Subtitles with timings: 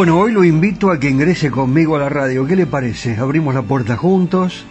[0.00, 2.46] Bueno, hoy lo invito a que ingrese conmigo a la radio.
[2.46, 3.18] ¿Qué le parece?
[3.18, 4.64] Abrimos la puerta juntos,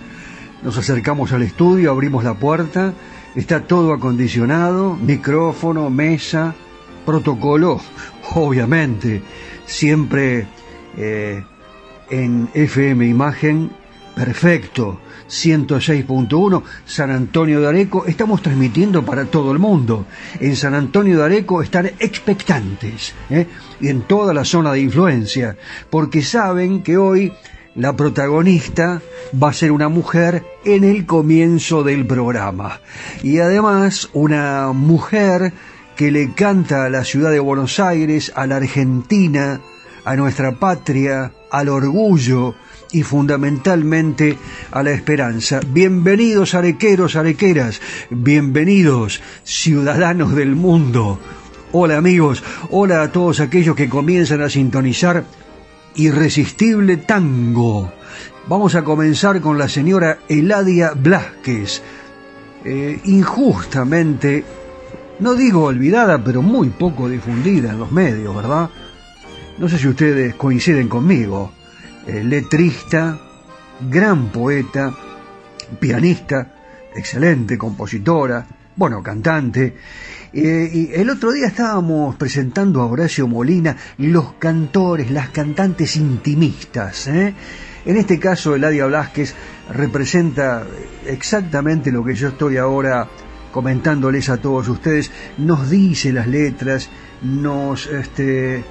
[0.63, 2.95] nos acercamos al estudio, abrimos la puerta,
[3.35, 6.55] está todo acondicionado, micrófono, mesa,
[7.05, 7.79] protocolo,
[8.33, 9.21] obviamente,
[9.67, 10.47] siempre
[10.97, 11.43] eh,
[12.09, 13.69] en FM Imagen,
[14.19, 14.99] perfecto.
[15.29, 18.05] 106.1, San Antonio de Areco.
[18.05, 20.07] Estamos transmitiendo para todo el mundo.
[20.41, 23.47] En San Antonio de Areco están expectantes ¿eh?
[23.79, 25.55] y en toda la zona de influencia,
[25.89, 27.31] porque saben que hoy
[27.75, 29.01] la protagonista
[29.41, 32.81] va a ser una mujer en el comienzo del programa.
[33.23, 35.53] Y además una mujer
[35.95, 39.61] que le canta a la ciudad de Buenos Aires, a la Argentina,
[40.03, 42.55] a nuestra patria, al orgullo,
[42.91, 44.37] y fundamentalmente
[44.71, 45.59] a la esperanza.
[45.67, 51.19] Bienvenidos arequeros, arequeras, bienvenidos ciudadanos del mundo.
[51.71, 55.23] Hola amigos, hola a todos aquellos que comienzan a sintonizar
[55.95, 57.91] Irresistible Tango.
[58.47, 61.83] Vamos a comenzar con la señora Eladia Blasquez,
[62.65, 64.43] eh, injustamente,
[65.19, 68.69] no digo olvidada, pero muy poco difundida en los medios, ¿verdad?
[69.57, 71.51] No sé si ustedes coinciden conmigo.
[72.07, 73.19] Eh, letrista,
[73.89, 74.95] gran poeta,
[75.79, 76.53] pianista,
[76.95, 78.45] excelente compositora,
[78.75, 79.75] bueno, cantante.
[80.31, 87.07] Eh, y el otro día estábamos presentando a Horacio Molina los cantores, las cantantes intimistas.
[87.07, 87.33] ¿eh?
[87.85, 89.35] En este caso, Eladia Blasquez
[89.73, 90.65] representa
[91.05, 93.07] exactamente lo que yo estoy ahora
[93.51, 95.11] comentándoles a todos ustedes.
[95.37, 96.89] Nos dice las letras,
[97.21, 98.63] nos este,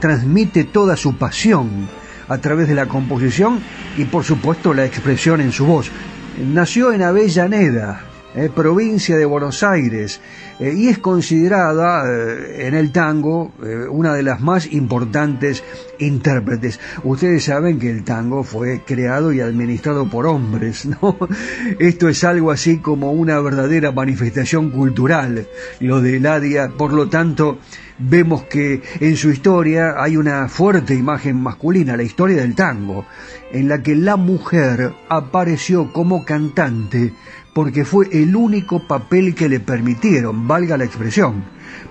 [0.00, 1.88] transmite toda su pasión
[2.28, 3.60] a través de la composición
[3.96, 5.90] y por supuesto la expresión en su voz.
[6.38, 8.02] Nació en Avellaneda,
[8.38, 10.20] eh, provincia de Buenos Aires,
[10.60, 13.52] eh, y es considerada eh, en el tango
[13.90, 15.64] una de las más importantes
[15.98, 16.78] intérpretes.
[17.02, 21.16] Ustedes saben que el tango fue creado y administrado por hombres, ¿no?
[21.80, 25.48] Esto es algo así como una verdadera manifestación cultural,
[25.80, 27.58] lo de Eladia, por lo tanto,
[27.98, 33.04] vemos que en su historia hay una fuerte imagen masculina, la historia del tango,
[33.50, 37.12] en la que la mujer apareció como cantante
[37.58, 41.42] porque fue el único papel que le permitieron, valga la expresión,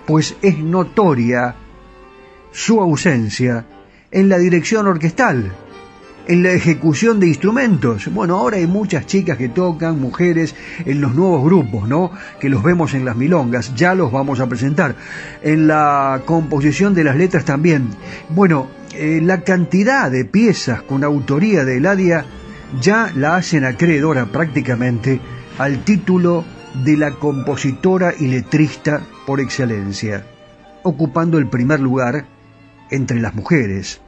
[0.06, 1.56] pues es notoria
[2.50, 3.66] su ausencia
[4.10, 5.52] en la dirección orquestal,
[6.26, 8.10] en la ejecución de instrumentos.
[8.14, 10.54] Bueno, ahora hay muchas chicas que tocan, mujeres,
[10.86, 12.12] en los nuevos grupos, ¿no?
[12.40, 14.96] Que los vemos en las milongas, ya los vamos a presentar.
[15.42, 17.90] En la composición de las letras también.
[18.30, 22.24] Bueno, eh, la cantidad de piezas con autoría de Eladia
[22.80, 25.20] ya la hacen acreedora prácticamente
[25.58, 26.44] al título
[26.84, 30.24] de la compositora y letrista por excelencia,
[30.84, 32.26] ocupando el primer lugar
[32.90, 34.00] entre las mujeres.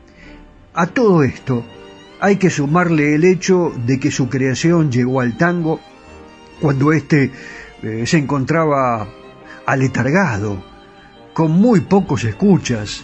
[0.74, 1.64] A todo esto,
[2.20, 5.80] hay que sumarle el hecho de que su creación llegó al tango
[6.60, 7.32] cuando éste
[7.82, 9.08] eh, se encontraba
[9.66, 10.62] aletargado,
[11.32, 13.02] con muy pocos escuchas,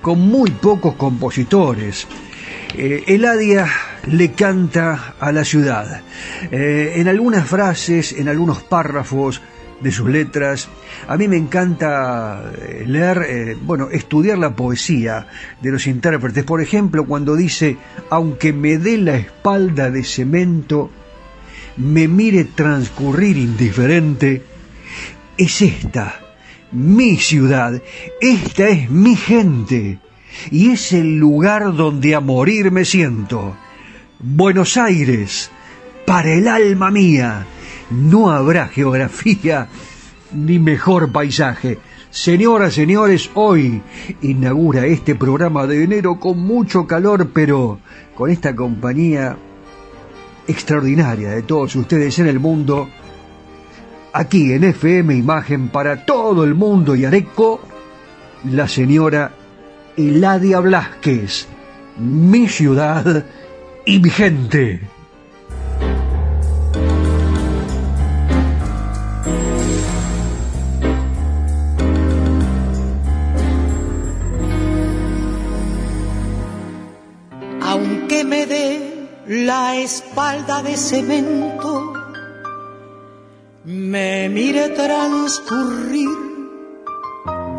[0.00, 2.06] con muy pocos compositores.
[2.74, 3.66] Eh, Eladia
[4.06, 6.00] le canta a la ciudad.
[6.50, 9.40] Eh, en algunas frases, en algunos párrafos
[9.80, 10.68] de sus letras,
[11.06, 15.26] a mí me encanta eh, leer, eh, bueno, estudiar la poesía
[15.60, 16.44] de los intérpretes.
[16.44, 17.76] Por ejemplo, cuando dice,
[18.10, 20.90] aunque me dé la espalda de cemento,
[21.76, 24.42] me mire transcurrir indiferente,
[25.36, 26.20] es esta,
[26.72, 27.82] mi ciudad,
[28.20, 29.98] esta es mi gente,
[30.50, 33.56] y es el lugar donde a morir me siento.
[34.18, 35.50] Buenos Aires,
[36.06, 37.44] para el alma mía,
[37.90, 39.68] no habrá geografía
[40.32, 41.78] ni mejor paisaje.
[42.08, 43.82] Señoras, señores, hoy
[44.22, 47.78] inaugura este programa de enero con mucho calor, pero
[48.14, 49.36] con esta compañía
[50.48, 52.88] extraordinaria de todos ustedes en el mundo,
[54.14, 57.60] aquí en FM Imagen para todo el mundo y Areco,
[58.44, 59.32] la señora
[59.94, 61.48] Eladia Blasquez,
[61.98, 63.26] mi ciudad
[63.86, 64.80] y mi gente.
[77.62, 81.92] Aunque me dé la espalda de cemento,
[83.64, 86.10] me mire transcurrir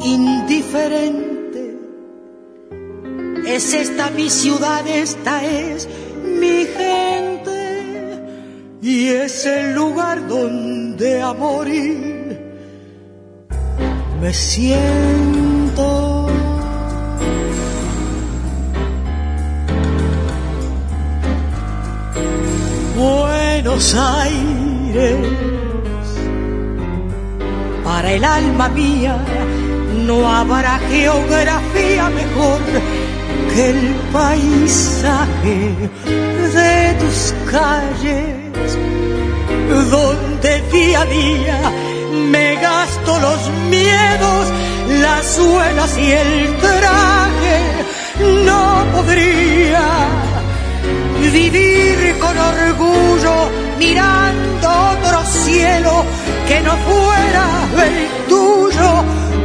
[0.03, 1.77] indiferente.
[3.45, 5.87] Es esta mi ciudad, esta es
[6.39, 7.57] mi gente
[8.81, 12.07] y es el lugar donde a morir
[14.21, 16.27] me siento.
[22.95, 25.17] Buenos Aires,
[27.83, 29.17] para el alma mía
[30.05, 32.59] no habrá geografía mejor
[33.53, 35.89] que el paisaje
[36.57, 38.69] de tus calles,
[39.91, 41.59] donde día a día
[42.31, 44.43] me gasto los miedos,
[45.03, 47.57] las suelas y el traje,
[48.49, 48.63] no
[48.95, 49.85] podría
[51.31, 53.35] vivir con orgullo
[53.77, 55.93] mirando otro cielo
[56.47, 57.45] que no fuera
[57.87, 58.91] el tuyo,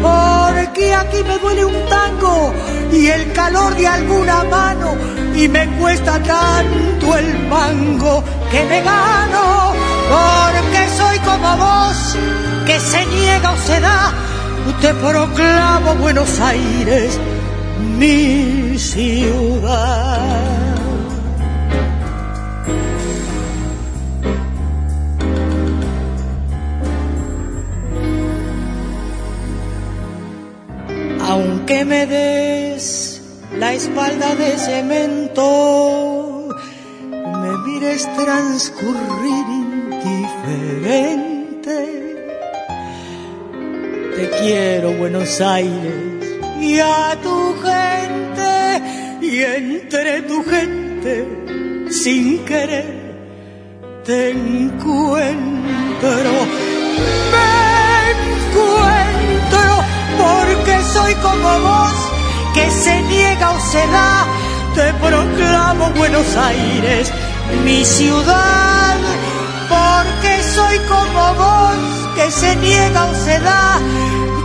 [0.00, 2.53] porque aquí me duele un tango
[2.93, 9.73] y el calor de alguna mano y me cuesta tanto el mango que me gano,
[10.11, 12.17] porque soy como vos
[12.67, 14.12] que se niega o se da,
[14.81, 17.19] te proclamo Buenos Aires,
[17.99, 20.52] mi ciudad.
[31.32, 33.12] aunque me des
[33.62, 36.49] la espalda de cemento,
[37.43, 41.79] me mires transcurrir indiferente.
[44.17, 46.26] Te quiero Buenos Aires
[46.61, 48.82] y a tu gente
[49.20, 51.29] y entre tu gente
[51.88, 53.12] sin querer
[54.05, 54.88] te encuentro.
[57.32, 57.53] Me
[58.26, 59.64] encuentro
[60.19, 62.01] porque soy como vos,
[62.54, 64.26] que se niega o se da,
[64.75, 67.12] te proclamo Buenos Aires,
[67.64, 68.97] mi ciudad,
[69.68, 71.76] porque soy como vos,
[72.16, 73.78] que se niega o se da,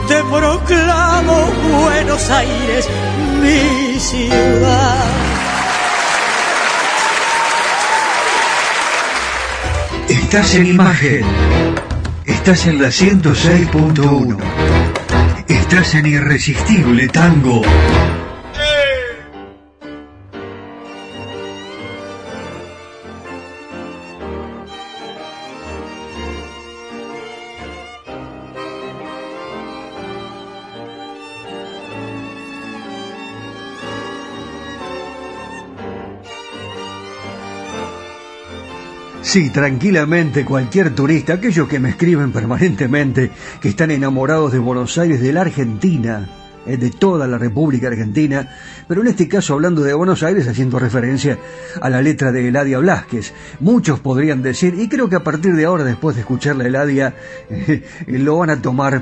[0.08, 1.36] te proclamo
[1.82, 2.88] Buenos Aires,
[3.42, 5.38] mi ciudad.
[10.08, 11.26] Estás en imagen.
[12.26, 14.77] Estás en la 106.1.
[15.70, 17.62] Estás en Irresistible Tango.
[39.28, 43.30] Sí, tranquilamente cualquier turista, aquellos que me escriben permanentemente,
[43.60, 46.30] que están enamorados de Buenos Aires, de la Argentina,
[46.66, 48.50] eh, de toda la República Argentina,
[48.88, 51.38] pero en este caso hablando de Buenos Aires haciendo referencia
[51.82, 53.34] a la letra de Eladia Blasquez.
[53.60, 57.14] Muchos podrían decir, y creo que a partir de ahora, después de escuchar la Eladia,
[57.50, 59.02] eh, lo van a tomar,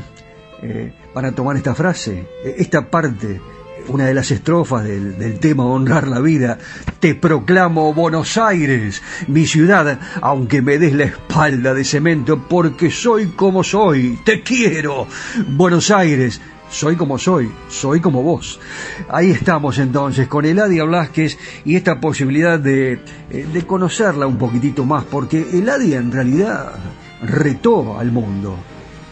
[0.63, 3.39] eh, van a tomar esta frase, esta parte
[3.87, 6.57] una de las estrofas del, del, tema Honrar la vida.
[6.99, 13.27] Te proclamo Buenos Aires, mi ciudad, aunque me des la espalda de cemento, porque soy
[13.27, 14.19] como soy.
[14.23, 15.07] Te quiero,
[15.49, 16.41] Buenos Aires.
[16.69, 18.59] Soy como soy, soy como vos.
[19.07, 22.99] Ahí estamos entonces con Eladia Blasquez y esta posibilidad de,
[23.29, 26.73] eh, de conocerla un poquitito más, porque Eladia en realidad
[27.21, 28.57] retó al mundo,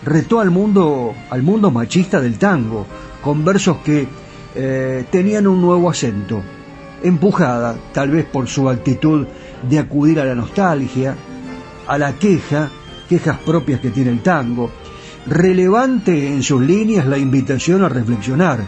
[0.03, 2.87] retó al mundo, al mundo machista del tango,
[3.21, 4.07] con versos que
[4.55, 6.41] eh, tenían un nuevo acento,
[7.01, 9.27] empujada tal vez por su actitud
[9.67, 11.15] de acudir a la nostalgia,
[11.87, 12.69] a la queja,
[13.09, 14.71] quejas propias que tiene el tango,
[15.25, 18.61] relevante en sus líneas la invitación a reflexionar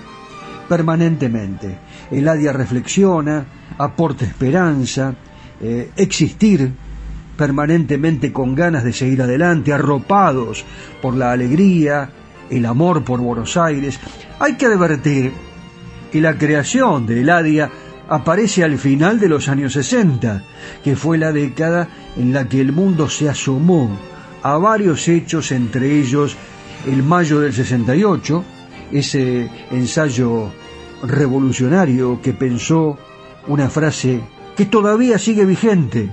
[0.68, 1.78] permanentemente.
[2.12, 3.46] Eladia reflexiona,
[3.78, 5.14] aporta esperanza,
[5.62, 6.72] eh, existir
[7.38, 10.64] permanentemente con ganas de seguir adelante, arropados
[11.02, 12.10] por la alegría,
[12.50, 14.00] el amor por Buenos Aires.
[14.40, 15.34] Hay que advertir
[16.16, 17.70] que la creación de Eladia
[18.08, 20.44] aparece al final de los años 60,
[20.82, 24.00] que fue la década en la que el mundo se asomó
[24.42, 26.38] a varios hechos, entre ellos
[26.88, 28.46] el mayo del 68,
[28.94, 30.54] ese ensayo
[31.04, 32.98] revolucionario que pensó
[33.48, 34.22] una frase
[34.56, 36.10] que todavía sigue vigente,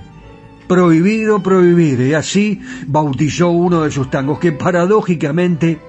[0.67, 5.79] prohibido prohibir, y así bautizó uno de sus tangos, que paradójicamente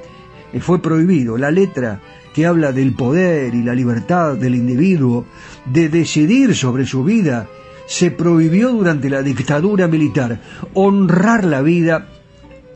[0.61, 1.37] fue prohibido.
[1.37, 2.01] La letra
[2.35, 5.25] que habla del poder y la libertad del individuo
[5.65, 7.49] de decidir sobre su vida
[7.87, 10.41] se prohibió durante la dictadura militar.
[10.75, 12.09] Honrar la vida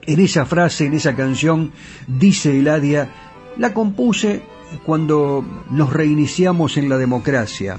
[0.06, 1.72] en esa frase, en esa canción,
[2.06, 3.10] dice Eladia,
[3.58, 4.42] la compuse
[4.84, 7.78] cuando nos reiniciamos en la democracia.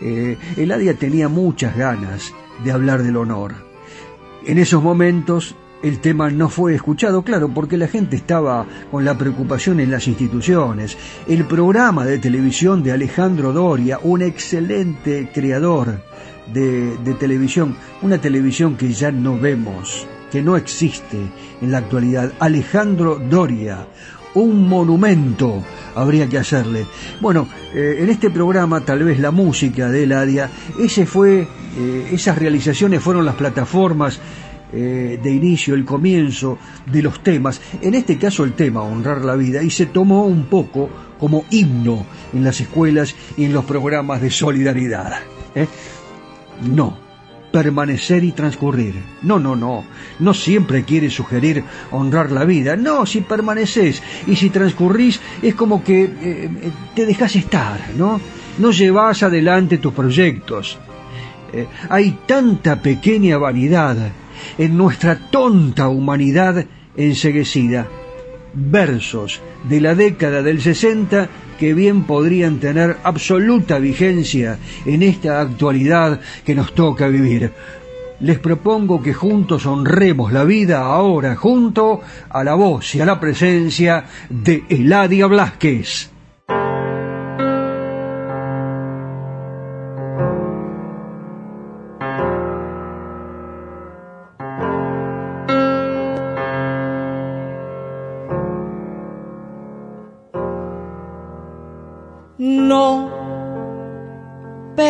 [0.00, 2.32] Eh, Eladia tenía muchas ganas
[2.64, 3.54] de hablar del honor.
[4.46, 9.16] En esos momentos el tema no fue escuchado, claro, porque la gente estaba con la
[9.16, 10.96] preocupación en las instituciones.
[11.26, 16.00] El programa de televisión de Alejandro Doria, un excelente creador
[16.52, 21.16] de, televisión, una televisión que ya no vemos que no existe
[21.62, 22.32] en la actualidad.
[22.38, 23.86] Alejandro Doria,
[24.34, 26.86] un monumento habría que hacerle.
[27.20, 32.36] Bueno, eh, en este programa tal vez la música de Eladia, ese fue, eh, esas
[32.36, 34.20] realizaciones fueron las plataformas
[34.72, 39.36] eh, de inicio, el comienzo de los temas, en este caso el tema Honrar la
[39.36, 44.20] Vida, y se tomó un poco como himno en las escuelas y en los programas
[44.20, 45.20] de solidaridad.
[46.62, 46.98] No,
[47.50, 48.94] permanecer y transcurrir.
[49.22, 49.84] No, no, no.
[50.18, 52.76] No siempre quiere sugerir honrar la vida.
[52.76, 58.20] No, si permaneces y si transcurrís es como que eh, eh, te dejas estar, ¿no?
[58.58, 60.78] No llevas adelante tus proyectos.
[61.52, 63.96] Eh, hay tanta pequeña vanidad
[64.56, 66.64] en nuestra tonta humanidad
[66.96, 67.86] enseguecida.
[68.54, 71.28] Versos de la década del 60
[71.58, 77.52] que bien podrían tener absoluta vigencia en esta actualidad que nos toca vivir.
[78.20, 83.20] Les propongo que juntos honremos la vida ahora junto a la voz y a la
[83.20, 86.10] presencia de Eladia Blasquez.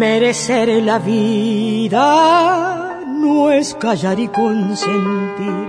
[0.00, 2.04] Merecer la vida
[3.06, 5.68] no es callar y consentir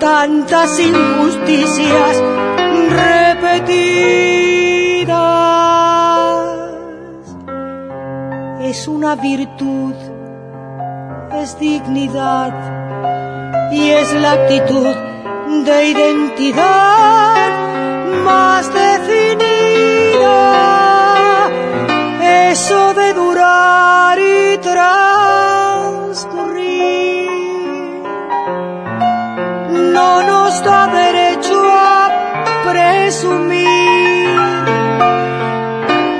[0.00, 2.20] tantas injusticias
[2.90, 3.60] repetidas.
[8.62, 9.94] Es una virtud,
[11.40, 12.52] es dignidad
[13.70, 14.96] y es la actitud
[15.66, 17.52] de identidad
[18.24, 20.69] más definida
[22.50, 24.90] eso de durar y transcurrir.
[29.94, 32.08] No nos da derecho a
[32.68, 34.28] presumir,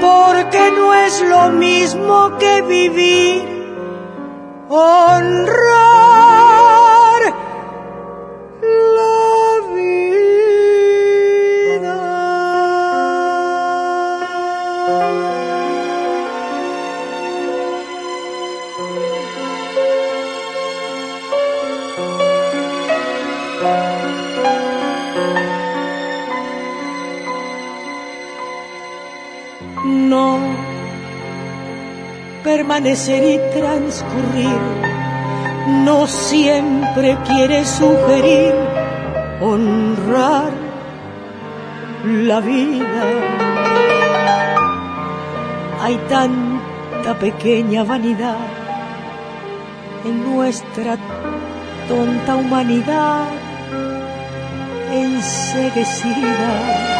[0.00, 3.42] porque no es lo mismo que vivir,
[4.68, 5.99] honrar
[32.50, 34.60] permanecer y transcurrir.
[35.84, 38.52] No siempre quiere sugerir
[39.40, 40.50] honrar
[42.04, 43.02] la vida.
[45.80, 48.38] Hay tanta pequeña vanidad
[50.04, 50.98] en nuestra
[51.88, 53.26] tonta humanidad
[54.90, 56.99] enseguecida.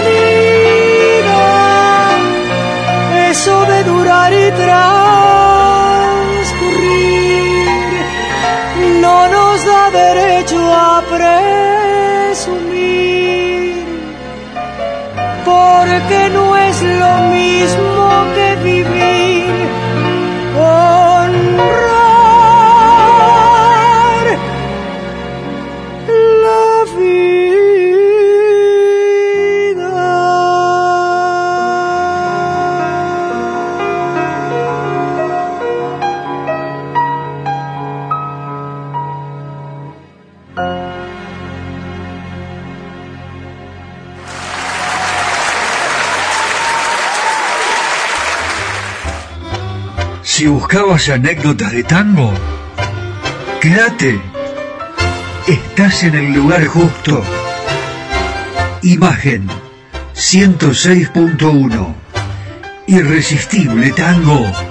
[3.83, 4.81] Durar y transcurrir.
[9.01, 11.03] No nos da derecho a
[12.33, 12.65] presumir,
[15.45, 17.90] porque no es lo mismo
[50.71, 52.31] buscabas anécdotas de tango,
[53.59, 54.21] quédate.
[55.45, 57.25] Estás en el lugar justo.
[58.81, 59.49] Imagen
[60.15, 61.93] 106.1.
[62.87, 64.70] Irresistible tango.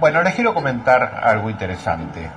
[0.00, 2.30] Bueno, les quiero comentar algo interesante.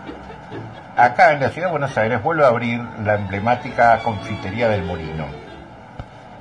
[0.98, 5.28] Acá en la ciudad de Buenos Aires vuelve a abrir la emblemática confitería del Molino.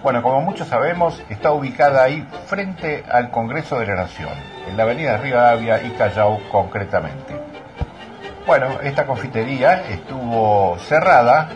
[0.02, 4.33] Bueno, como muchos sabemos, está ubicada ahí frente al Congreso de la Nación,
[4.66, 7.38] en la avenida Rivadavia y Callao concretamente.
[8.46, 11.50] Bueno, esta confitería estuvo cerrada,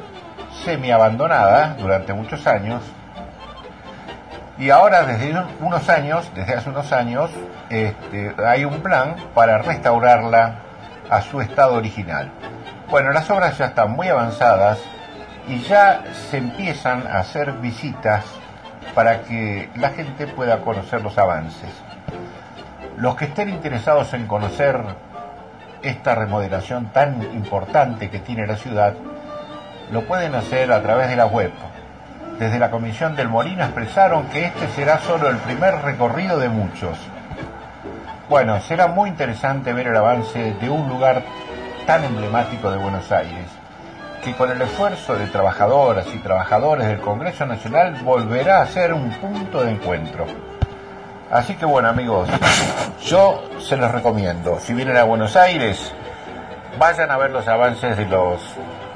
[0.63, 2.83] semi abandonada durante muchos años
[4.59, 7.31] y ahora desde unos años, desde hace unos años,
[7.71, 10.57] este, hay un plan para restaurarla
[11.11, 12.31] a su estado original.
[12.89, 14.79] Bueno, las obras ya están muy avanzadas
[15.49, 18.25] y ya se empiezan a hacer visitas
[18.95, 21.71] para que la gente pueda conocer los avances.
[22.97, 24.81] Los que estén interesados en conocer
[25.83, 28.95] esta remodelación tan importante que tiene la ciudad,
[29.91, 31.51] lo pueden hacer a través de la web
[32.39, 36.99] desde la Comisión del Molino expresaron que este será solo el primer recorrido de muchos.
[38.29, 41.23] Bueno, será muy interesante ver el avance de un lugar
[41.87, 43.47] tan emblemático de Buenos Aires,
[44.23, 49.11] que con el esfuerzo de trabajadoras y trabajadores del Congreso Nacional volverá a ser un
[49.11, 50.27] punto de encuentro.
[51.31, 52.29] Así que bueno amigos,
[53.05, 55.93] yo se los recomiendo, si vienen a Buenos Aires,
[56.79, 58.41] vayan a ver los avances de los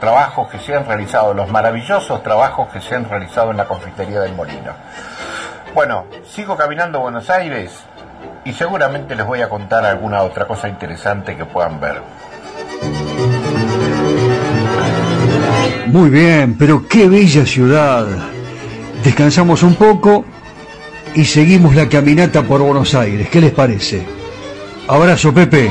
[0.01, 4.21] trabajos que se han realizado, los maravillosos trabajos que se han realizado en la confitería
[4.21, 4.73] del Molino.
[5.75, 7.73] Bueno, sigo caminando Buenos Aires
[8.45, 12.01] y seguramente les voy a contar alguna otra cosa interesante que puedan ver.
[15.87, 18.07] Muy bien, pero qué bella ciudad.
[19.03, 20.25] Descansamos un poco
[21.15, 23.29] y seguimos la caminata por Buenos Aires.
[23.31, 24.07] ¿Qué les parece?
[24.87, 25.71] Abrazo, Pepe.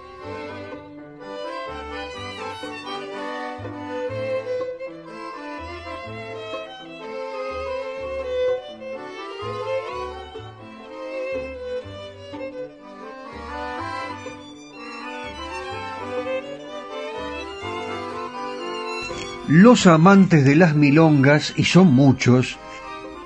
[19.53, 22.57] Los amantes de las milongas, y son muchos,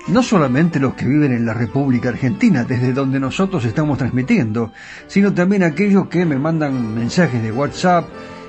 [0.08, 4.72] no solamente los que viven en la República Argentina, desde donde nosotros estamos transmitiendo,
[5.06, 8.08] sino también aquellos que me mandan mensajes de WhatsApp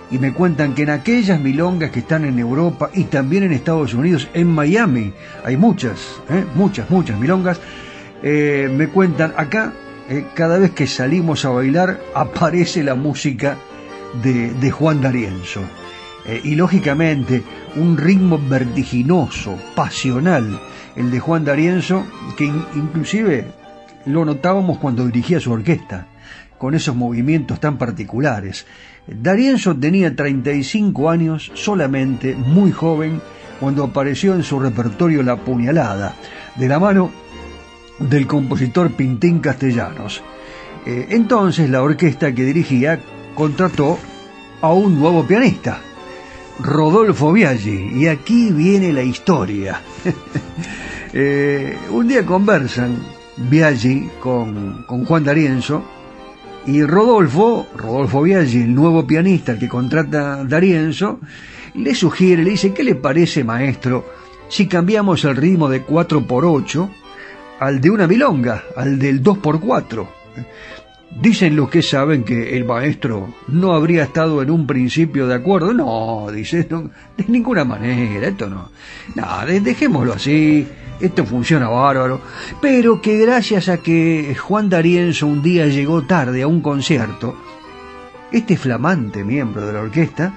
[0.10, 3.94] y me cuentan que en aquellas milongas que están en Europa y también en Estados
[3.94, 5.14] Unidos, en Miami,
[5.46, 6.46] hay muchas, ¿eh?
[6.56, 7.62] muchas, muchas milongas,
[8.24, 9.72] eh, me cuentan acá,
[10.10, 13.56] eh, cada vez que salimos a bailar, aparece la música
[14.24, 15.62] de, de Juan D'Arienzo.
[16.44, 17.44] Y lógicamente,
[17.76, 20.60] un ritmo vertiginoso, pasional,
[20.96, 23.46] el de Juan D'Arienzo, que inclusive
[24.06, 26.08] lo notábamos cuando dirigía su orquesta,
[26.58, 28.66] con esos movimientos tan particulares.
[29.08, 33.22] D'Arienzo tenía 35 años solamente, muy joven,
[33.60, 36.16] cuando apareció en su repertorio La Puñalada,
[36.56, 37.12] de la mano
[38.00, 40.22] del compositor Pintín Castellanos.
[40.86, 43.00] Eh, entonces la orquesta que dirigía
[43.36, 43.98] contrató
[44.62, 45.82] a un nuevo pianista,
[46.60, 49.82] Rodolfo Biaggi, y aquí viene la historia.
[51.14, 52.98] eh, un día conversan
[53.38, 55.84] Biaggi con, con Juan D'Arienzo
[56.66, 61.20] y Rodolfo, Rodolfo Biaggi, el nuevo pianista que contrata D'Arienzo,
[61.76, 64.06] le sugiere, le dice, ¿qué le parece maestro
[64.50, 66.90] si cambiamos el ritmo de 4 por 8
[67.60, 70.10] al de una milonga, al del 2 por 4?
[71.10, 75.74] Dicen los que saben que el maestro no habría estado en un principio de acuerdo.
[75.74, 78.70] No, dice, de ninguna manera, esto no.
[79.16, 80.68] No, dejémoslo así,
[81.00, 82.22] esto funciona bárbaro.
[82.62, 87.36] Pero que gracias a que Juan D'Arienzo un día llegó tarde a un concierto,
[88.32, 90.34] este flamante miembro de la orquesta,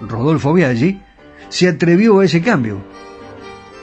[0.00, 1.00] Rodolfo Biaggi,
[1.48, 2.78] se atrevió a ese cambio.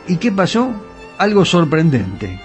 [0.07, 0.71] ¿Y qué pasó?
[1.17, 2.39] Algo sorprendente.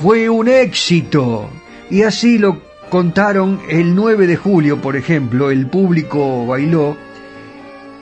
[0.00, 1.50] Fue un éxito.
[1.90, 6.96] Y así lo contaron el 9 de julio, por ejemplo, el público bailó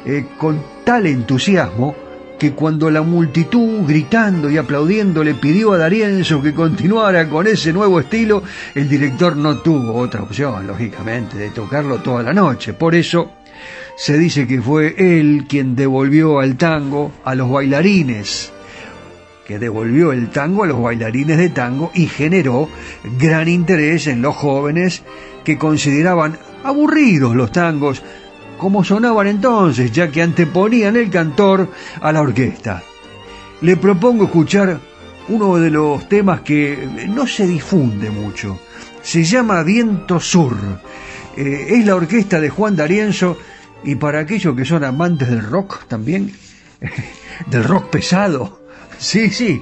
[0.04, 1.94] eh, con tal entusiasmo
[2.38, 7.72] que cuando la multitud gritando y aplaudiendo le pidió a Darienzo que continuara con ese
[7.72, 8.42] nuevo estilo,
[8.74, 12.72] el director no tuvo otra opción, lógicamente, de tocarlo toda la noche.
[12.72, 13.30] Por eso
[13.96, 18.52] se dice que fue él quien devolvió al tango a los bailarines
[19.46, 22.68] que devolvió el tango a los bailarines de tango y generó
[23.18, 25.02] gran interés en los jóvenes
[25.44, 28.02] que consideraban aburridos los tangos
[28.62, 31.68] como sonaban entonces, ya que anteponían el cantor
[32.00, 32.80] a la orquesta.
[33.60, 34.78] Le propongo escuchar
[35.28, 38.60] uno de los temas que no se difunde mucho.
[39.02, 40.56] Se llama Viento Sur.
[41.36, 43.36] Eh, es la orquesta de Juan D'Arienzo
[43.82, 46.32] y para aquellos que son amantes del rock también,
[47.50, 48.61] del rock pesado,
[49.02, 49.60] Sí, sí.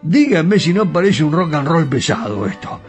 [0.00, 2.80] Díganme si no parece un rock and roll pesado esto.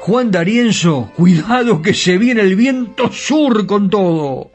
[0.00, 4.50] Juan D'Arienzo, cuidado que se viene el viento sur con todo.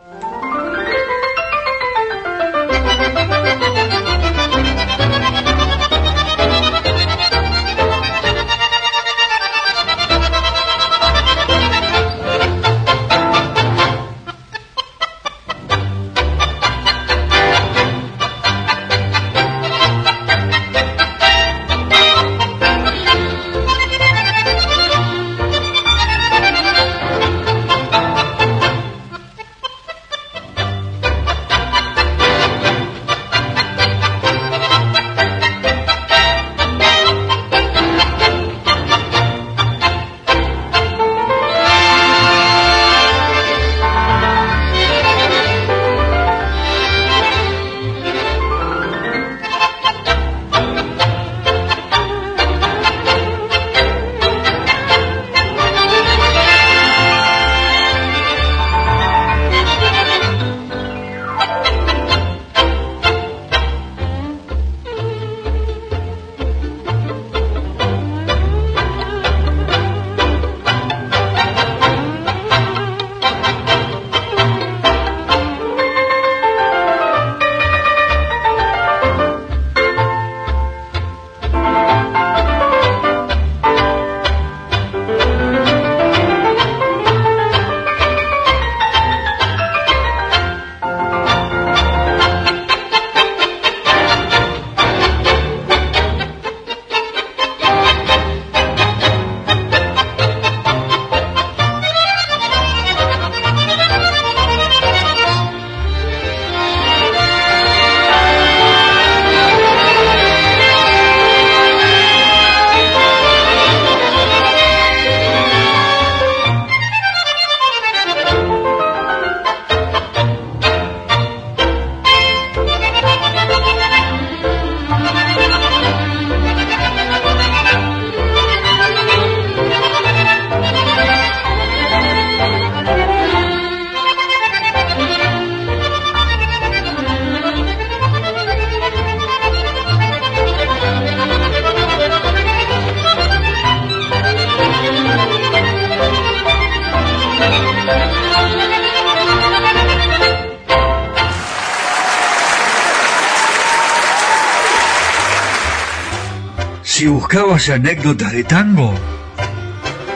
[156.99, 158.93] Si buscabas anécdotas de tango,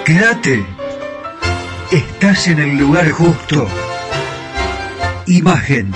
[0.04, 0.66] quédate.
[1.94, 3.70] Estás en el lugar justo.
[5.26, 5.94] Imagen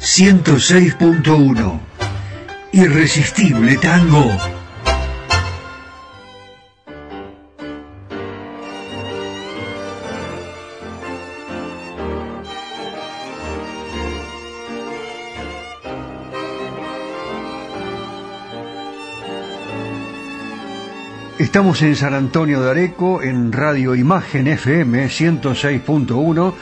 [0.00, 1.78] 106.1.
[2.72, 4.53] Irresistible tango.
[21.54, 26.52] Estamos en San Antonio de Areco, en Radio Imagen FM 106.1,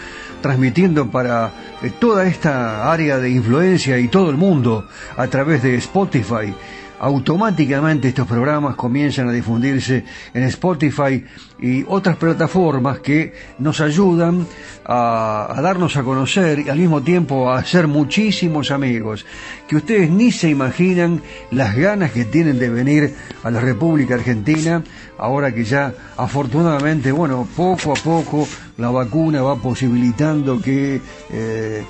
[0.43, 1.51] transmitiendo para
[1.83, 6.55] eh, toda esta área de influencia y todo el mundo a través de Spotify.
[7.03, 11.25] Automáticamente estos programas comienzan a difundirse en Spotify
[11.61, 14.47] y otras plataformas que nos ayudan
[14.87, 19.27] a, darnos a conocer y al mismo tiempo a hacer muchísimos amigos,
[19.67, 24.85] que ustedes ni se imaginan las ganas que tienen de venir a la República Argentina,
[25.19, 31.83] ahora que ya afortunadamente, bueno, poco a poco la vacuna va posibilitando que eh,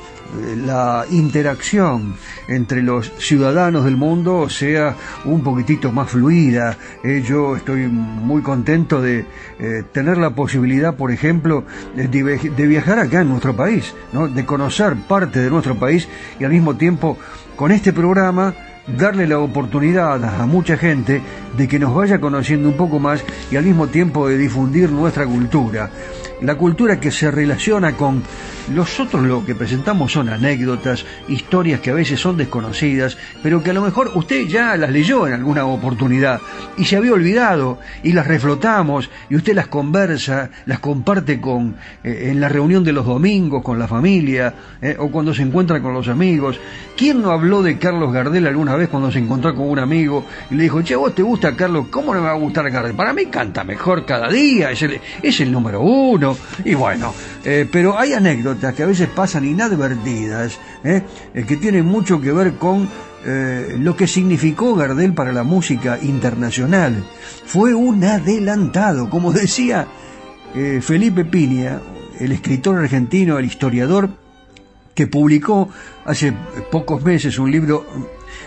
[0.65, 2.15] la interacción
[2.49, 6.77] entre los ciudadanos del mundo sea un poquitito más fluida.
[7.05, 9.27] Eh, yo estoy muy contento de
[9.59, 11.65] eh, tener la posibilidad, por ejemplo,
[11.95, 13.95] de, viajar acá en nuestro país,
[14.35, 16.09] de conocer parte de nuestro país
[16.41, 17.19] y al mismo tiempo
[17.57, 18.55] con este programa
[18.87, 21.21] darle la oportunidad a mucha gente
[21.57, 25.27] de que nos vaya conociendo un poco más y al mismo tiempo de difundir nuestra
[25.27, 25.91] cultura.
[26.43, 28.23] La cultura que se relaciona con
[28.75, 33.73] nosotros lo que presentamos son anécdotas, historias que a veces son desconocidas, pero que a
[33.73, 36.41] lo mejor usted ya las leyó en alguna oportunidad
[36.77, 42.31] y se había olvidado y las reflotamos y usted las conversa, las comparte con eh,
[42.31, 45.95] en la reunión de los domingos con la familia eh, o cuando se encuentra con
[45.95, 46.59] los amigos.
[46.97, 50.57] ¿Quién no habló de Carlos Gardel alguna vez cuando se encontró con un amigo y
[50.57, 51.87] le dijo, che, vos te gusta Carlos?
[51.89, 52.95] ¿Cómo no me va a gustar Gardel?
[52.95, 56.32] Para mí canta mejor cada día, es el, es el número uno.
[56.65, 57.15] Y bueno,
[57.45, 61.03] eh, pero hay anécdotas que a veces pasan inadvertidas, ¿eh?
[61.35, 62.89] Eh, que tienen mucho que ver con
[63.25, 67.05] lo que significó Gardel para la música internacional.
[67.47, 69.87] Fue un adelantado, como decía
[70.81, 71.81] Felipe Piña,
[72.19, 74.11] el escritor argentino, el historiador,
[74.93, 75.69] que publicó
[76.05, 76.33] hace
[76.73, 77.87] pocos meses un libro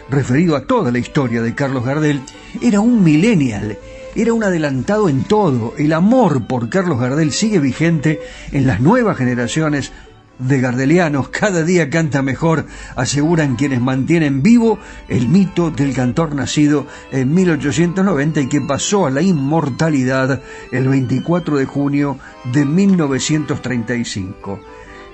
[0.09, 2.21] referido a toda la historia de Carlos Gardel,
[2.61, 3.77] era un millennial
[4.15, 5.73] era un adelantado en todo.
[5.77, 9.91] El amor por Carlos Gardel sigue vigente en las nuevas generaciones
[10.39, 11.29] de gardelianos.
[11.29, 18.41] Cada día canta mejor, aseguran quienes mantienen vivo el mito del cantor nacido en 1890
[18.41, 22.17] y que pasó a la inmortalidad el 24 de junio
[22.53, 24.59] de 1935.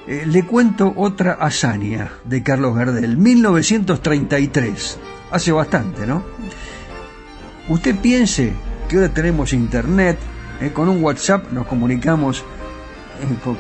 [0.07, 4.97] Eh, le cuento otra hazaña de Carlos Gardel, 1933,
[5.29, 6.23] hace bastante, ¿no?
[7.69, 8.53] Usted piense
[8.91, 10.17] que ahora tenemos internet,
[10.59, 12.43] eh, con un WhatsApp nos comunicamos eh,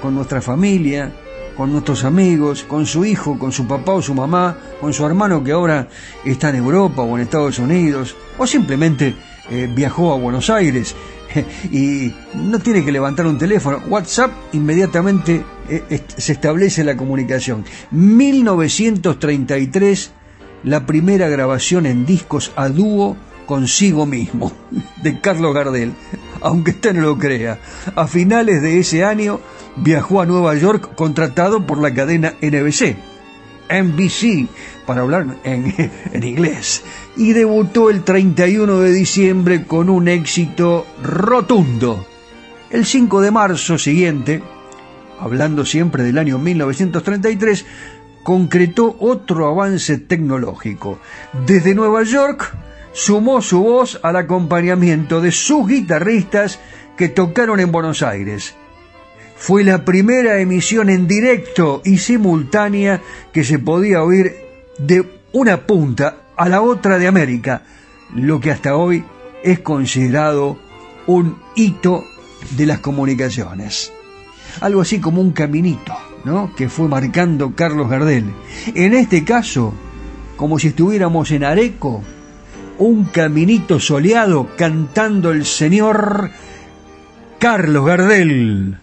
[0.01, 1.09] con, nuestra familia,
[1.55, 5.41] con nuestros amigos, con su hijo, con su papá o su mamá, con su hermano
[5.41, 5.87] que ahora
[6.25, 9.15] está en Europa o en Estados Unidos, o simplemente
[9.49, 10.97] eh, viajó a Buenos Aires
[11.71, 13.79] y no tiene que levantar un teléfono.
[13.87, 15.45] WhatsApp inmediatamente
[16.17, 17.63] se establece la comunicación.
[17.91, 20.11] 1933,
[20.65, 23.15] la primera grabación en discos a dúo
[23.51, 24.49] consigo mismo,
[25.03, 25.91] de Carlos Gardel,
[26.39, 27.59] aunque usted no lo crea.
[27.97, 29.41] A finales de ese año
[29.75, 32.95] viajó a Nueva York contratado por la cadena NBC,
[33.69, 34.47] NBC,
[34.85, 35.75] para hablar en,
[36.13, 36.81] en inglés,
[37.17, 42.07] y debutó el 31 de diciembre con un éxito rotundo.
[42.69, 44.41] El 5 de marzo siguiente,
[45.19, 47.65] hablando siempre del año 1933,
[48.23, 50.99] concretó otro avance tecnológico.
[51.45, 52.55] Desde Nueva York,
[52.93, 56.59] sumó su voz al acompañamiento de sus guitarristas
[56.97, 58.55] que tocaron en Buenos Aires.
[59.35, 63.01] Fue la primera emisión en directo y simultánea
[63.33, 64.35] que se podía oír
[64.77, 67.63] de una punta a la otra de América,
[68.13, 69.03] lo que hasta hoy
[69.43, 70.59] es considerado
[71.07, 72.03] un hito
[72.55, 73.91] de las comunicaciones.
[74.59, 76.53] Algo así como un caminito, ¿no?
[76.55, 78.25] Que fue marcando Carlos Gardel.
[78.75, 79.73] En este caso,
[80.35, 82.03] como si estuviéramos en Areco,
[82.81, 86.31] un caminito soleado cantando el señor
[87.37, 88.77] Carlos Gardel.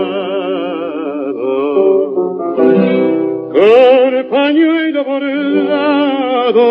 [3.53, 6.67] con pañuelo bordado.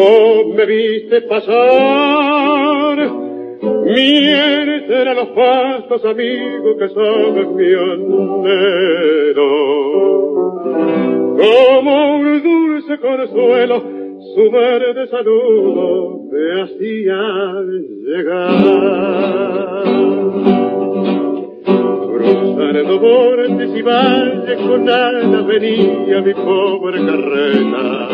[0.00, 2.98] Oh, me viste pasar,
[5.08, 9.48] a los pastos, amigo, que sabes mi anhelo.
[11.38, 13.82] Como un dulce consuelo,
[14.34, 17.20] su verde saludo me hacía
[18.04, 18.58] llegar.
[22.16, 28.08] Cruzando montes y valles con nada venía mi pobre carreta.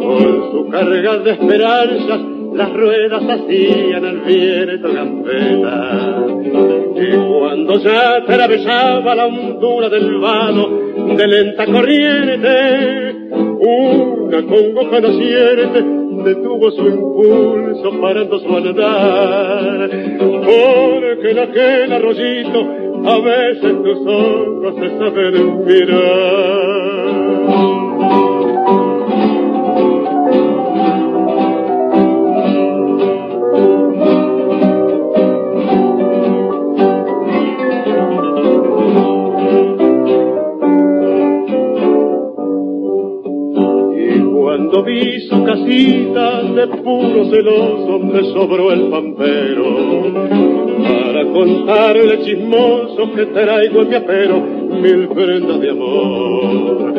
[0.00, 2.20] Con su carga de esperanzas
[2.54, 6.26] las ruedas hacían al viento gambeta.
[6.96, 10.68] Y cuando ya atravesaba la hondura del vado
[11.16, 19.90] de lenta corriente, una congoja naciente detuvo su impulso parando su andar.
[20.18, 22.60] Porque en aquel arroyito
[23.04, 27.23] a veces tus ojos se saben mirar.
[44.74, 49.62] Cuando vi su casita de puro celoso me sobró el pampero
[50.82, 56.92] para contarle chismoso que traigo en mi apero mil prendas de amor.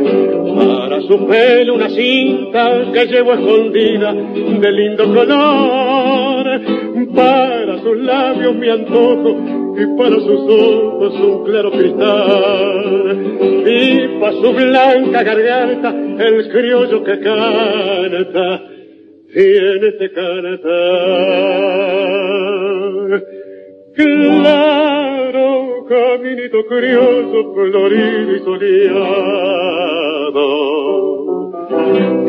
[0.56, 6.62] Para su pelo una cinta que llevo escondida de lindo color.
[7.14, 9.36] Para sus labios mi antojo
[9.78, 13.38] y para sus ojos un claro cristal.
[13.66, 18.62] Y para su blanca garganta el criollo que canta
[19.34, 20.66] tiene este cantar.
[23.96, 29.26] Claro, caminito curioso, florido y soleado.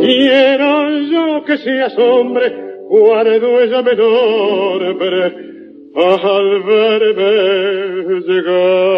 [0.01, 2.53] Quiero yo que seas hombre,
[2.89, 4.97] guardo ella menor,
[5.97, 8.97] al verme llegar.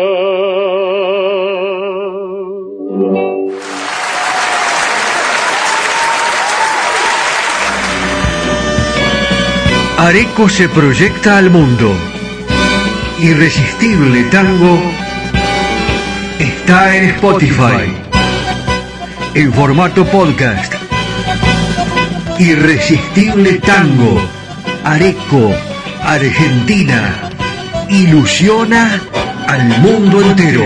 [9.98, 11.92] Areco se proyecta al mundo.
[13.20, 14.80] Irresistible Tango
[16.38, 17.94] está en Spotify.
[19.34, 20.74] En formato podcast.
[22.38, 24.20] Irresistible Tango.
[24.84, 25.52] Areco,
[26.08, 27.30] Argentina.
[27.90, 28.98] Ilusiona
[29.46, 30.64] al mundo entero.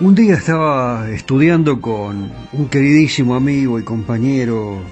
[0.00, 4.82] Un día estaba estudiando con un queridísimo amigo y compañero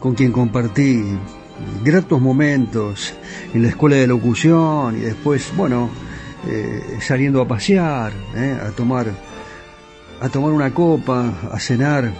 [0.00, 1.04] con quien compartí
[1.84, 3.12] gratos momentos
[3.52, 5.90] en la escuela de locución y después, bueno,
[6.48, 9.25] eh, saliendo a pasear, eh, a tomar
[10.20, 12.12] a tomar una copa, a cenar.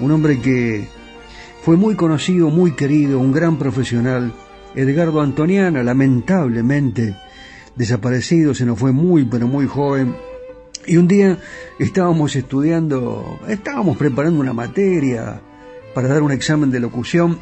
[0.00, 0.86] Un hombre que
[1.62, 4.32] fue muy conocido, muy querido, un gran profesional,
[4.74, 7.16] Edgardo Antoniana, lamentablemente
[7.74, 10.14] desaparecido, se nos fue muy, pero muy joven
[10.88, 11.38] y un día
[11.78, 15.40] estábamos estudiando, estábamos preparando una materia
[15.94, 17.38] para dar un examen de locución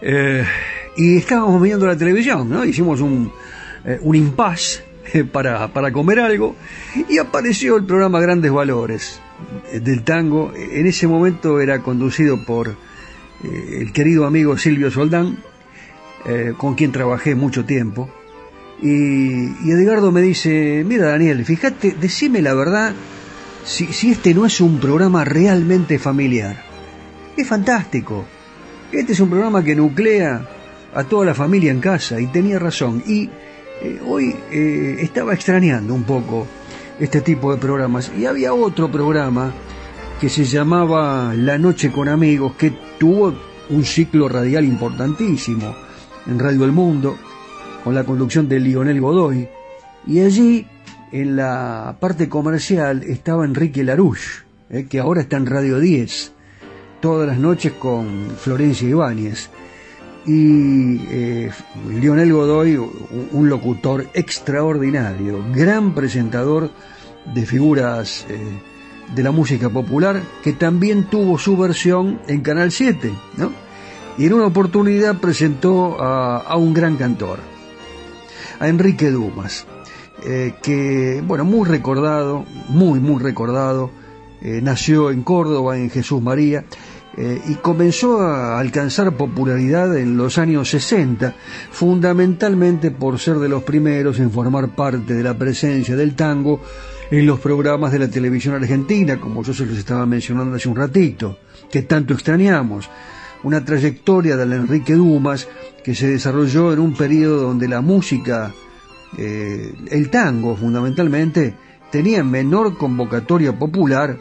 [0.00, 0.44] eh,
[0.96, 2.64] y estábamos viendo la televisión, ¿no?
[2.64, 3.32] Hicimos un,
[3.84, 4.82] eh, un impasse
[5.32, 6.56] para, para comer algo
[7.08, 9.20] y apareció el programa Grandes Valores
[9.72, 10.52] del tango.
[10.54, 12.76] En ese momento era conducido por
[13.42, 15.36] el querido amigo Silvio Soldán,
[16.56, 18.08] con quien trabajé mucho tiempo.
[18.82, 22.94] Y, Edgardo me dice, mira Daniel, fíjate, decime la verdad
[23.64, 26.62] si, si este no es un programa realmente familiar.
[27.36, 28.24] Es fantástico.
[28.92, 30.48] Este es un programa que nuclea
[30.94, 33.02] a toda la familia en casa y tenía razón.
[33.06, 33.28] Y
[33.84, 36.46] eh, hoy eh, estaba extrañando un poco
[36.98, 38.10] este tipo de programas.
[38.16, 39.52] Y había otro programa
[40.20, 43.34] que se llamaba La Noche con Amigos, que tuvo
[43.68, 45.74] un ciclo radial importantísimo
[46.26, 47.18] en Radio El Mundo
[47.82, 49.46] con la conducción de Lionel Godoy,
[50.06, 50.66] y allí
[51.12, 56.32] en la parte comercial estaba Enrique Larouche, eh, que ahora está en Radio 10,
[57.02, 59.50] todas las noches con Florencia Ibáñez.
[60.26, 61.50] Y eh,
[61.88, 66.70] Lionel Godoy, un locutor extraordinario, gran presentador
[67.34, 68.38] de figuras eh,
[69.14, 73.52] de la música popular, que también tuvo su versión en Canal 7, ¿no?
[74.16, 77.40] Y en una oportunidad presentó a un gran cantor,
[78.60, 79.66] a Enrique Dumas,
[80.26, 83.90] eh, que, bueno, muy recordado, muy, muy recordado,
[84.40, 86.64] eh, nació en Córdoba, en Jesús María,
[87.16, 91.34] eh, y comenzó a alcanzar popularidad en los años 60,
[91.70, 96.60] fundamentalmente por ser de los primeros en formar parte de la presencia del tango
[97.12, 100.74] en los programas de la televisión argentina, como yo se los estaba mencionando hace un
[100.74, 101.38] ratito,
[101.70, 102.90] que tanto extrañamos.
[103.44, 105.46] Una trayectoria de Enrique Dumas
[105.84, 108.52] que se desarrolló en un periodo donde la música,
[109.18, 111.54] eh, el tango fundamentalmente,
[111.92, 114.18] tenía menor convocatoria popular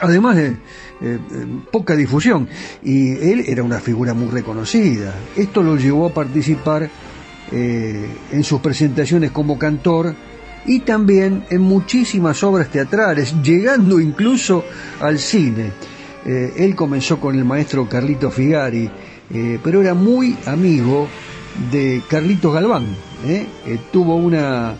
[0.00, 0.56] además de
[1.04, 2.48] eh, eh, poca difusión,
[2.82, 5.14] y él era una figura muy reconocida.
[5.36, 6.88] Esto lo llevó a participar
[7.52, 10.14] eh, en sus presentaciones como cantor
[10.64, 14.64] y también en muchísimas obras teatrales, llegando incluso
[14.98, 15.72] al cine.
[16.24, 18.90] él comenzó con el maestro Carlito Figari,
[19.62, 21.06] pero era muy amigo
[21.70, 22.86] de Carlitos Galván.
[23.92, 24.74] tuvo una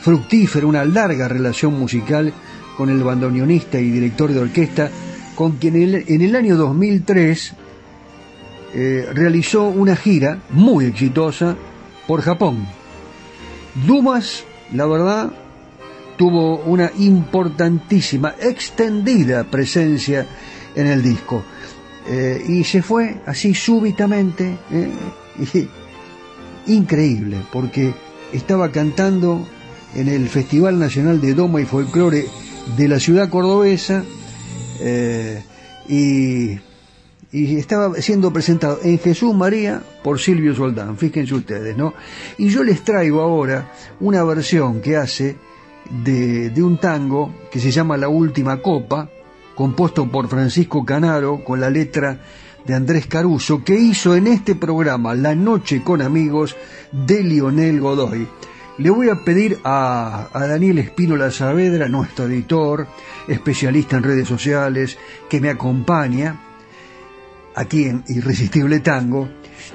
[0.00, 2.32] fructífera, una larga relación musical
[2.78, 4.90] con el bandoneonista y director de orquesta,
[5.40, 5.74] con quien
[6.06, 7.52] en el año 2003
[8.74, 11.56] eh, realizó una gira muy exitosa
[12.06, 12.66] por Japón.
[13.86, 15.32] Dumas, la verdad,
[16.18, 20.26] tuvo una importantísima, extendida presencia
[20.74, 21.42] en el disco.
[22.06, 24.92] Eh, y se fue así súbitamente, eh,
[26.66, 27.94] increíble, porque
[28.30, 29.48] estaba cantando
[29.94, 32.26] en el Festival Nacional de Doma y Folclore
[32.76, 34.04] de la ciudad cordobesa
[34.80, 35.42] eh,
[35.88, 36.58] y,
[37.32, 41.94] estaba siendo presentado en Jesús María por Silvio Soldán, fíjense ustedes, ¿no?
[42.38, 43.70] Y yo les traigo ahora
[44.00, 45.36] una versión que hace
[46.04, 49.08] de, de un tango que se llama La Última Copa,
[49.54, 52.20] compuesto por Francisco Canaro con la letra
[52.66, 56.56] de Andrés Caruso, que hizo en este programa La Noche con Amigos
[56.90, 58.26] de Lionel Godoy.
[58.80, 62.86] Le voy a pedir a, Daniel Espínola Saavedra, nuestro editor,
[63.28, 64.96] especialista en redes sociales,
[65.28, 66.40] que me acompaña
[67.54, 69.28] aquí en Irresistible Tango,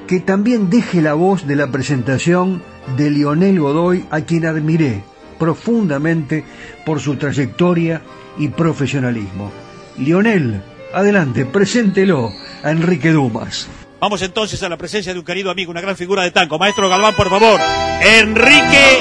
[0.08, 2.64] que también deje la voz de la presentación
[2.98, 5.04] de Lionel Godoy, a quien admiré
[5.38, 6.44] profundamente
[6.84, 8.02] por su trayectoria
[8.40, 9.52] y profesionalismo.
[10.00, 10.64] Lionel,
[10.96, 12.32] adelante, preséntelo
[12.64, 13.68] a Enrique Dumas.
[14.00, 16.60] Vamos entonces a la presencia de un querido amigo, una gran figura de tango.
[16.60, 17.60] Maestro Galván, por favor.
[18.02, 19.00] Enrique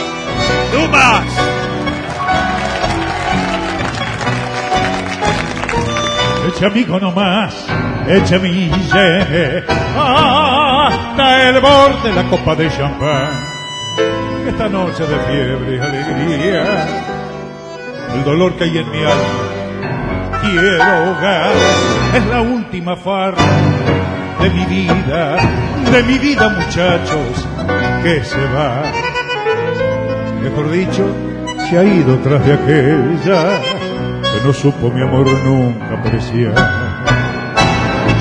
[0.73, 1.25] Dumas.
[6.49, 7.55] Echa amigo nomás,
[8.07, 8.71] echa mi
[9.99, 13.45] hasta el borde de la copa de champán.
[14.47, 16.87] Esta noche de fiebre y alegría,
[18.15, 21.53] el dolor que hay en mi alma, quiero ahogar,
[22.15, 24.04] es la última farra
[24.41, 25.37] de mi vida,
[25.91, 27.47] de mi vida muchachos,
[28.03, 28.83] que se va.
[30.43, 31.07] Mejor dicho,
[31.69, 33.61] se ha ido tras de aquella
[34.21, 36.55] que no supo mi amor nunca apreciar.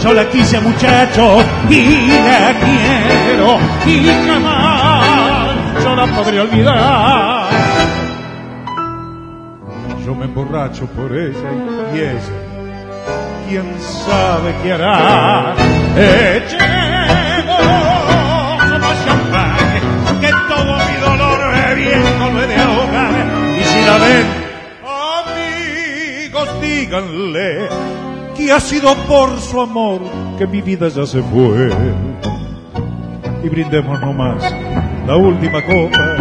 [0.01, 7.49] Yo la quise muchachos y la quiero y jamás yo la podría olvidar.
[10.05, 11.49] Yo me emborracho por ella
[11.93, 12.52] y ella
[13.47, 15.53] quién sabe qué hará.
[15.95, 16.59] Echemos
[18.79, 23.13] más champán, que todo mi dolor bebiendo lo he de ahogar.
[23.59, 24.27] Y si la ven,
[26.31, 27.69] amigos, díganle
[28.35, 30.01] que ha sido por su amor
[30.37, 31.69] que mi vida ya se fue.
[33.43, 34.43] Y brindemos nomás
[35.05, 36.15] la última copa,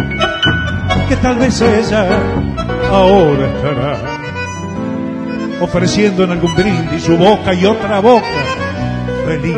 [1.07, 2.05] que tal vez ella
[2.91, 3.97] ahora estará
[5.63, 8.25] ofreciendo en algún brindis su boca y otra boca.
[9.25, 9.57] Feliz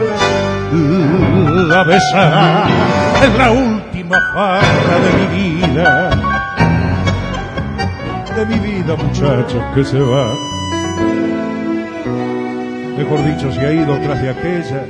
[1.67, 2.67] la besará
[3.23, 5.27] en la última farra de mi
[5.57, 6.09] vida.
[8.35, 10.33] De mi vida, muchachos, que se va.
[12.97, 14.85] Mejor dicho, se ha ido tras de aquella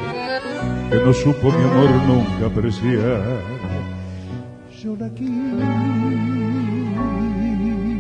[0.90, 3.22] que no supo mi amor nunca apreciar.
[4.82, 5.10] Yo la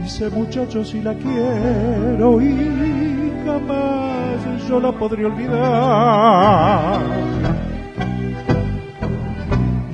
[0.03, 3.04] quise, muchachos, y la quiero y
[3.45, 6.99] jamás yo la podría olvidar.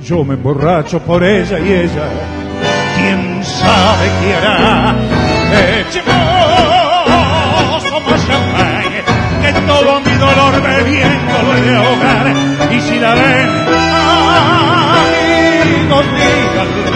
[0.02, 2.08] Yo me emborracho por ella y ella,
[2.96, 4.94] quién sabe qué hará.
[5.80, 6.12] Echemos
[8.08, 8.24] más
[9.42, 12.26] que todo mi dolor bebiendo lo de ahogar.
[12.72, 13.50] Y si la ven,
[15.60, 16.90] amigos, díganle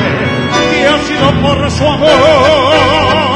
[0.73, 3.36] que ha sido por su amor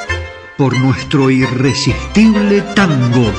[0.61, 3.33] por nuestro irresistible tango.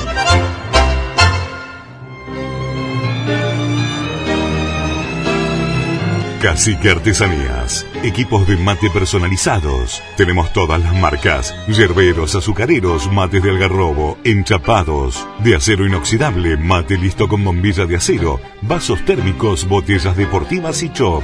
[6.41, 7.87] Cacique Artesanías.
[8.03, 10.03] Equipos de mate personalizados.
[10.17, 11.55] Tenemos todas las marcas.
[11.69, 15.25] Yerberos, azucareros, mates de algarrobo, enchapados.
[15.39, 18.41] De acero inoxidable, mate listo con bombilla de acero.
[18.63, 21.23] Vasos térmicos, botellas deportivas y chop.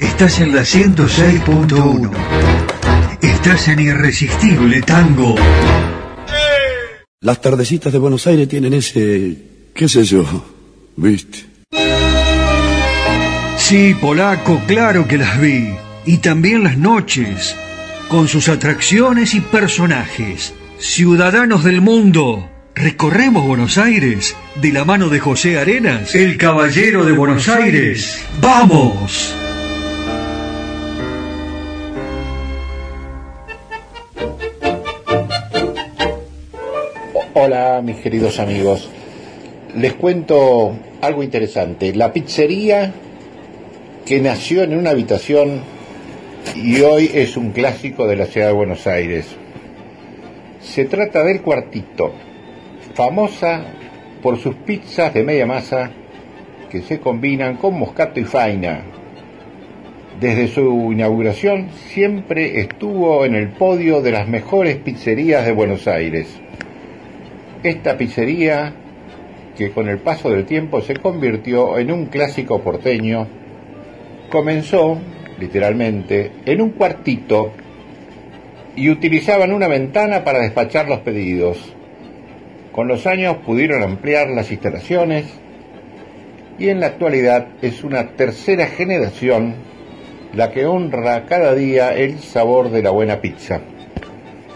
[0.00, 2.10] Estás en la 106.1.
[3.20, 5.34] Estás en Irresistible Tango.
[7.20, 9.36] Las tardecitas de Buenos Aires tienen ese...
[9.74, 10.24] qué sé yo,
[10.96, 11.44] ¿viste?
[13.58, 15.68] Sí, polaco, claro que las vi.
[16.06, 17.54] Y también las noches,
[18.08, 20.54] con sus atracciones y personajes.
[20.78, 27.12] Ciudadanos del mundo, recorremos Buenos Aires de la mano de José Arenas, el caballero de
[27.12, 28.24] Buenos Aires.
[28.40, 29.36] ¡Vamos!
[37.42, 38.90] Hola, mis queridos amigos.
[39.74, 41.94] Les cuento algo interesante.
[41.94, 42.92] La pizzería
[44.04, 45.62] que nació en una habitación
[46.54, 49.34] y hoy es un clásico de la ciudad de Buenos Aires.
[50.60, 52.12] Se trata del Cuartito,
[52.92, 53.64] famosa
[54.22, 55.90] por sus pizzas de media masa
[56.70, 58.82] que se combinan con moscato y faina.
[60.20, 66.38] Desde su inauguración siempre estuvo en el podio de las mejores pizzerías de Buenos Aires.
[67.62, 68.72] Esta pizzería,
[69.56, 73.26] que con el paso del tiempo se convirtió en un clásico porteño,
[74.30, 74.98] comenzó,
[75.38, 77.52] literalmente, en un cuartito
[78.76, 81.74] y utilizaban una ventana para despachar los pedidos.
[82.72, 85.26] Con los años pudieron ampliar las instalaciones
[86.58, 89.54] y en la actualidad es una tercera generación
[90.32, 93.60] la que honra cada día el sabor de la buena pizza.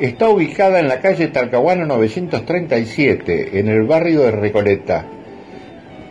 [0.00, 5.06] Está ubicada en la calle Talcahuano 937, en el barrio de Recoleta.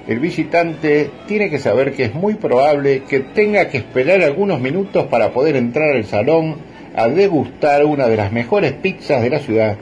[0.07, 5.07] El visitante tiene que saber que es muy probable que tenga que esperar algunos minutos
[5.07, 6.55] para poder entrar al salón
[6.95, 9.75] a degustar una de las mejores pizzas de la ciudad,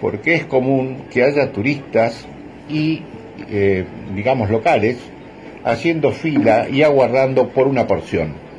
[0.00, 2.26] porque es común que haya turistas
[2.68, 3.04] y,
[3.48, 4.98] eh, digamos, locales
[5.62, 8.49] haciendo fila y aguardando por una porción.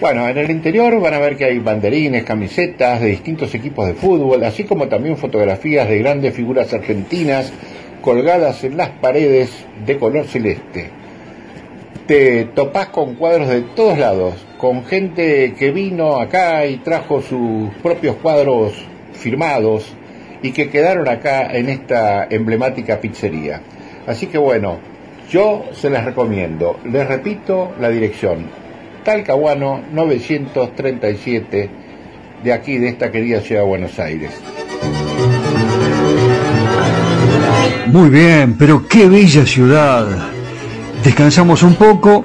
[0.00, 3.94] Bueno, en el interior van a ver que hay banderines, camisetas de distintos equipos de
[3.94, 7.52] fútbol, así como también fotografías de grandes figuras argentinas
[8.00, 9.50] colgadas en las paredes
[9.84, 10.90] de color celeste.
[12.06, 17.68] Te topás con cuadros de todos lados, con gente que vino acá y trajo sus
[17.82, 18.72] propios cuadros
[19.12, 19.94] firmados
[20.42, 23.60] y que quedaron acá en esta emblemática pizzería.
[24.06, 24.78] Así que bueno,
[25.30, 26.78] yo se las recomiendo.
[26.84, 28.46] Les repito la dirección,
[29.04, 31.70] Talcahuano 937
[32.42, 34.30] de aquí, de esta querida ciudad de Buenos Aires.
[37.86, 40.06] Muy bien, pero qué bella ciudad.
[41.02, 42.24] Descansamos un poco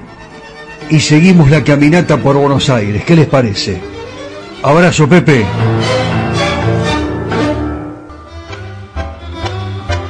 [0.89, 3.03] y seguimos la caminata por Buenos Aires.
[3.03, 3.78] ¿Qué les parece?
[4.61, 5.45] Abrazo, Pepe.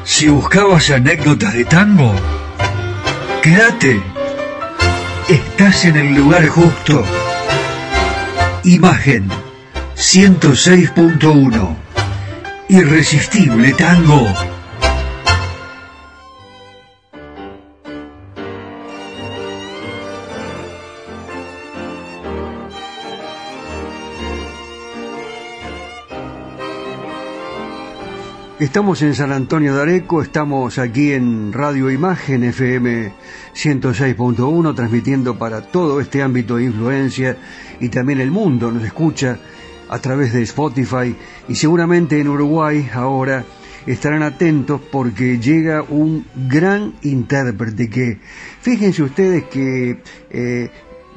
[0.03, 2.13] Si buscabas anécdotas de tango,
[3.41, 4.14] quédate
[5.29, 7.03] Estás en el lugar justo.
[8.63, 9.27] Imagen
[9.95, 11.75] 106.1.
[12.69, 14.54] Irresistible tango.
[28.57, 33.11] Estamos en San Antonio de Areco, estamos aquí en Radio Imagen FM
[33.53, 37.35] 106.1 transmitiendo para todo este ámbito de influencia
[37.81, 39.39] y también el mundo nos escucha
[39.89, 41.13] a través de Spotify.
[41.49, 43.43] Y seguramente en Uruguay ahora
[43.85, 48.19] estarán atentos porque llega un gran intérprete que
[48.61, 49.99] fíjense ustedes que
[50.29, 50.71] eh,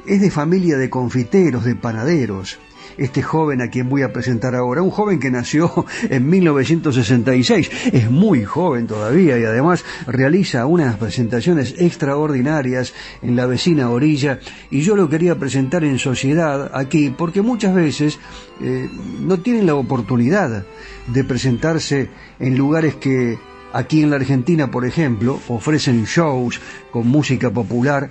[0.05, 2.59] es de familia de confiteros, de panaderos
[2.99, 8.11] este joven a quien voy a presentar ahora, un joven que nació en 1966, es
[8.11, 14.39] muy joven todavía y además realiza unas presentaciones extraordinarias en la vecina orilla.
[14.69, 18.19] Y yo lo quería presentar en sociedad aquí porque muchas veces
[18.61, 18.89] eh,
[19.19, 20.65] no tienen la oportunidad
[21.07, 23.37] de presentarse en lugares que
[23.73, 26.59] aquí en la Argentina, por ejemplo, ofrecen shows
[26.91, 28.09] con música popular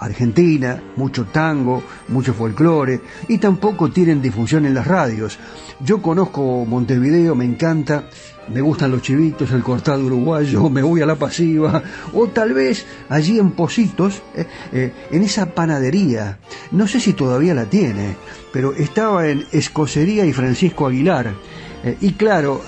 [0.00, 5.38] Argentina, mucho tango, mucho folclore, y tampoco tienen difusión en las radios.
[5.80, 8.08] Yo conozco Montevideo, me encanta,
[8.48, 11.82] me gustan los chivitos, el cortado uruguayo, me voy a la pasiva,
[12.14, 16.38] o tal vez allí en Positos, eh, eh, en esa panadería,
[16.70, 18.16] no sé si todavía la tiene,
[18.52, 21.34] pero estaba en Escocería y Francisco Aguilar.
[21.82, 22.62] Eh, y claro,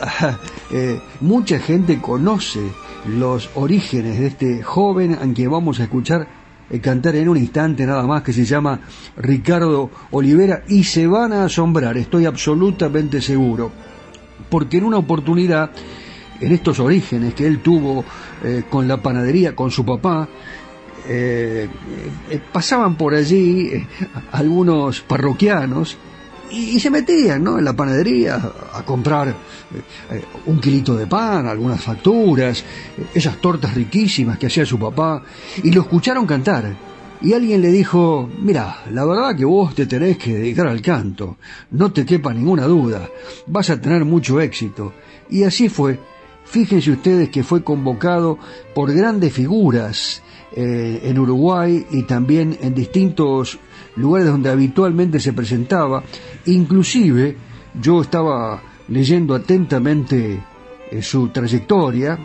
[1.21, 2.61] mucha gente conoce
[3.07, 6.42] los orígenes de este joven a quien vamos a escuchar
[6.81, 8.81] cantar en un instante nada más que se llama
[9.17, 13.71] Ricardo Olivera y se van a asombrar, estoy absolutamente seguro,
[14.49, 15.71] porque en una oportunidad,
[16.41, 18.05] en estos orígenes que él tuvo
[18.43, 20.29] eh, con la panadería, con su papá,
[21.09, 21.69] eh,
[22.53, 23.71] pasaban por allí
[24.31, 25.99] algunos parroquianos
[26.53, 27.59] y, se metían ¿no?
[27.59, 28.41] en la panadería
[28.73, 29.35] a comprar eh,
[30.11, 35.23] eh, un kilito de pan, algunas facturas, eh, esas tortas riquísimas que hacía su papá,
[35.63, 36.93] y lo escucharon cantar.
[37.23, 41.37] Y alguien le dijo, mira, la verdad que vos te tenés que dedicar al canto,
[41.71, 43.09] no te quepa ninguna duda,
[43.47, 44.93] vas a tener mucho éxito.
[45.31, 45.99] Y así fue.
[46.45, 48.39] Fíjense ustedes que fue convocado
[48.75, 50.23] por grandes figuras
[50.55, 53.59] en Uruguay y también en distintos
[53.97, 56.03] lugares donde habitualmente se presentaba.
[56.47, 57.37] Inclusive
[57.81, 60.43] yo estaba leyendo atentamente
[60.91, 62.19] eh, su trayectoria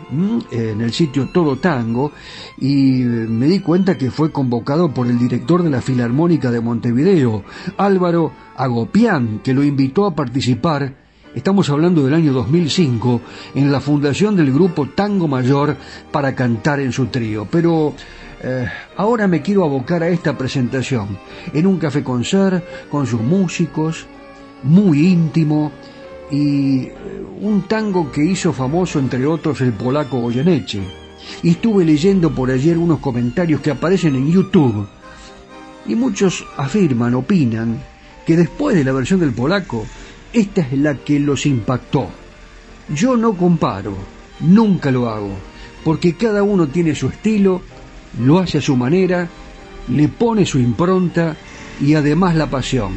[0.50, 2.12] en el sitio Todo Tango
[2.58, 7.44] y me di cuenta que fue convocado por el director de la Filarmónica de Montevideo,
[7.76, 13.20] Álvaro Agopián, que lo invitó a participar Estamos hablando del año 2005
[13.54, 15.76] en la fundación del grupo Tango Mayor
[16.10, 17.46] para cantar en su trío.
[17.50, 17.94] Pero
[18.40, 21.18] eh, ahora me quiero abocar a esta presentación
[21.52, 24.06] en un café concert con sus músicos,
[24.62, 25.72] muy íntimo,
[26.30, 26.94] y eh,
[27.40, 30.82] un tango que hizo famoso entre otros el polaco Goyeneche.
[31.42, 34.86] Y estuve leyendo por ayer unos comentarios que aparecen en YouTube.
[35.86, 37.82] Y muchos afirman, opinan,
[38.26, 39.84] que después de la versión del polaco,
[40.32, 42.08] esta es la que los impactó.
[42.94, 43.94] Yo no comparo,
[44.40, 45.30] nunca lo hago,
[45.84, 47.62] porque cada uno tiene su estilo
[48.20, 49.28] lo hace a su manera,
[49.88, 51.36] le pone su impronta
[51.80, 52.92] y además la pasión.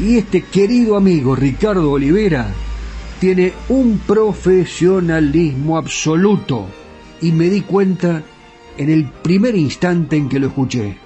[0.00, 2.52] Y este querido amigo Ricardo Olivera
[3.18, 6.66] tiene un profesionalismo absoluto
[7.20, 8.22] y me di cuenta
[8.78, 10.96] en el primer instante en que lo escuché.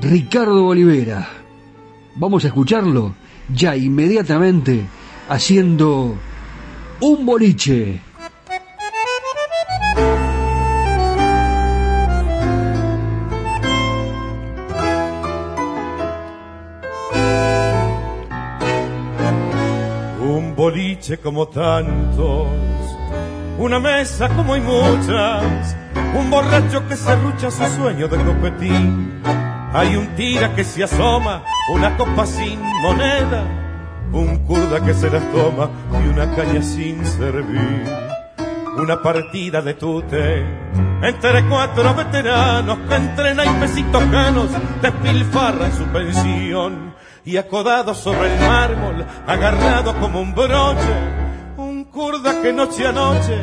[0.00, 1.28] Ricardo Olivera,
[2.16, 3.14] vamos a escucharlo
[3.52, 4.86] ya inmediatamente
[5.28, 6.16] haciendo
[7.00, 8.00] un boliche.
[20.94, 22.46] Boliche como tantos,
[23.58, 25.76] una mesa como hay muchas,
[26.14, 29.22] un borracho que se rucha su sueño de copetín.
[29.72, 31.42] Hay un tira que se asoma,
[31.72, 33.44] una copa sin moneda,
[34.12, 35.68] un curda que se las toma
[36.04, 37.84] y una caña sin servir.
[38.76, 40.44] Una partida de tute
[41.02, 44.48] entre cuatro veteranos que entrenan pesitos ganos
[44.82, 46.93] despilfarran su pensión
[47.24, 50.94] y acodado sobre el mármol, agarrado como un broche,
[51.56, 53.38] un kurda que noche a noche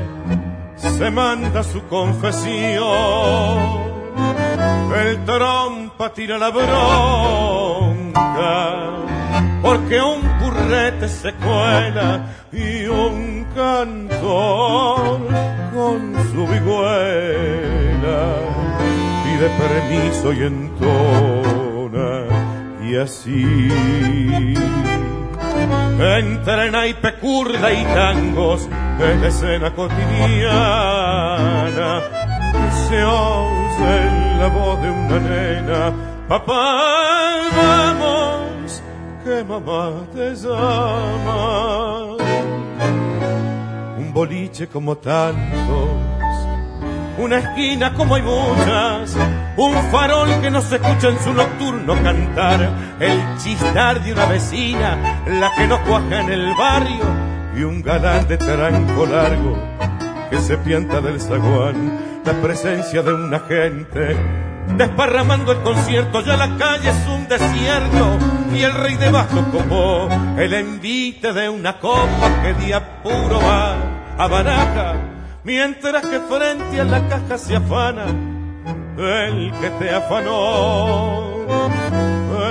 [0.76, 2.82] se manda su confesión.
[4.96, 6.74] El trompa tira la bronca,
[9.62, 15.22] porque un currete se cuela y un cantor
[15.74, 18.36] con su vihuela
[19.24, 21.51] pide permiso y entona
[22.92, 23.58] y así.
[26.00, 28.68] Entre naipe curda y tangos
[29.00, 30.82] en escena cotidiana
[32.88, 35.94] se oye la voz de una nena,
[36.28, 38.82] papá, vamos,
[39.24, 42.18] que mamá te llama.
[43.98, 45.90] Un boliche como tantos,
[47.18, 49.16] una esquina como hay muchas,
[49.62, 52.68] un farol que no se escucha en su nocturno cantar,
[53.00, 57.06] el chistar de una vecina, la que no cuaja en el barrio,
[57.56, 59.56] y un galán de taranco largo
[60.32, 64.18] que se pianta del zaguán, la presencia de una gente
[64.78, 68.18] desparramando el concierto, ya la calle es un desierto
[68.54, 73.76] y el rey debajo copó el envite de una copa que día puro va
[74.18, 74.96] a baraja,
[75.44, 78.31] mientras que frente a la caja se afana
[78.98, 81.32] el que te afanó.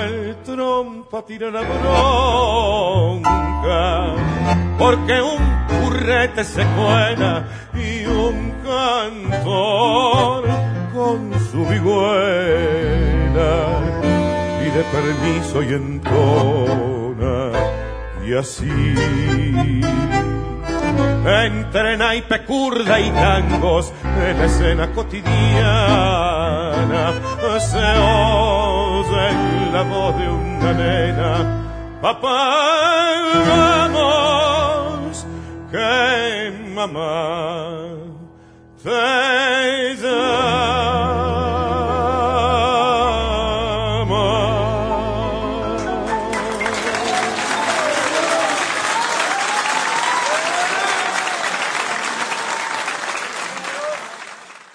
[0.05, 3.29] El trompa tira la bronca,
[4.79, 7.45] porque un currete se cuela
[7.75, 10.45] y un cantor
[10.95, 12.51] con su vihuela
[14.61, 17.53] pide permiso y entona
[18.27, 18.71] y así
[21.45, 26.51] entre naipe curda y tangos en la escena cotidiana
[27.59, 32.01] se oye la voz de una nena.
[32.01, 33.13] Papá
[33.49, 35.27] vamos
[35.71, 37.81] que mamá
[38.83, 39.97] te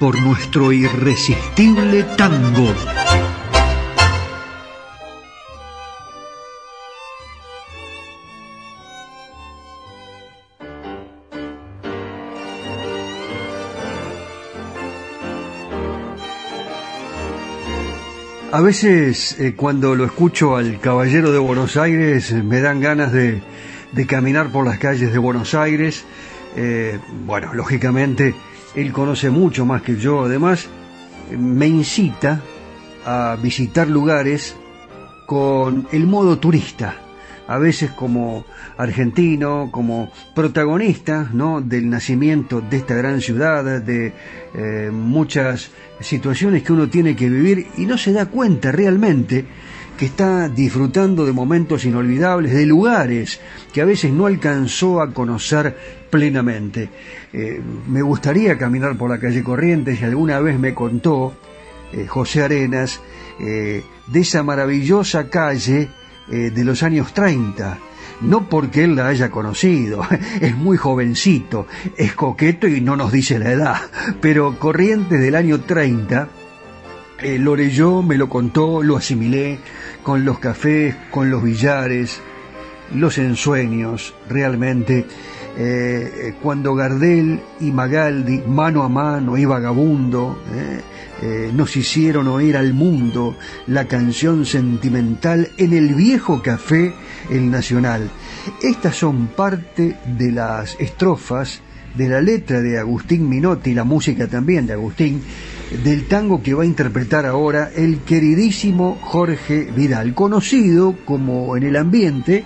[0.00, 2.74] por nuestro irresistible tango.
[18.52, 23.12] A veces eh, cuando lo escucho al Caballero de Buenos Aires eh, me dan ganas
[23.12, 23.42] de,
[23.92, 26.04] de, caminar por las calles de Buenos Aires.
[26.56, 28.34] Eh, bueno, lógicamente
[28.74, 30.68] él conoce mucho más que yo, además
[31.36, 32.40] me incita
[33.04, 34.56] a visitar lugares
[35.26, 36.96] con el modo turista,
[37.46, 38.44] a veces como
[38.76, 41.60] argentino, como protagonista ¿no?
[41.60, 44.12] del nacimiento de esta gran ciudad, de
[44.54, 49.46] eh, muchas situaciones que uno tiene que vivir y no se da cuenta realmente
[50.00, 53.38] que está disfrutando de momentos inolvidables, de lugares
[53.70, 55.76] que a veces no alcanzó a conocer
[56.08, 56.88] plenamente.
[57.34, 61.34] Eh, me gustaría caminar por la calle Corrientes y alguna vez me contó
[61.92, 63.02] eh, José Arenas
[63.40, 65.90] eh, de esa maravillosa calle
[66.30, 67.76] de los años 30.
[68.22, 70.00] No porque él la haya conocido,
[70.40, 71.66] es muy jovencito,
[71.98, 73.76] es coqueto y no nos dice la edad,
[74.22, 76.39] pero Corrientes del año 30
[77.38, 79.58] lo leyó, me lo contó, lo asimilé
[80.02, 82.20] con los cafés, con los billares,
[82.94, 85.06] los ensueños, realmente.
[85.58, 90.80] Eh, cuando Gardel y Magaldi, mano a mano y vagabundo, eh,
[91.22, 96.94] eh, nos hicieron oír al mundo la canción sentimental en el viejo café
[97.28, 98.08] El Nacional.
[98.62, 101.60] Estas son parte de las estrofas
[101.94, 105.22] de la letra de Agustín Minotti, la música también de Agustín,
[105.70, 111.76] del tango que va a interpretar ahora el queridísimo Jorge Vidal, conocido como en el
[111.76, 112.44] ambiente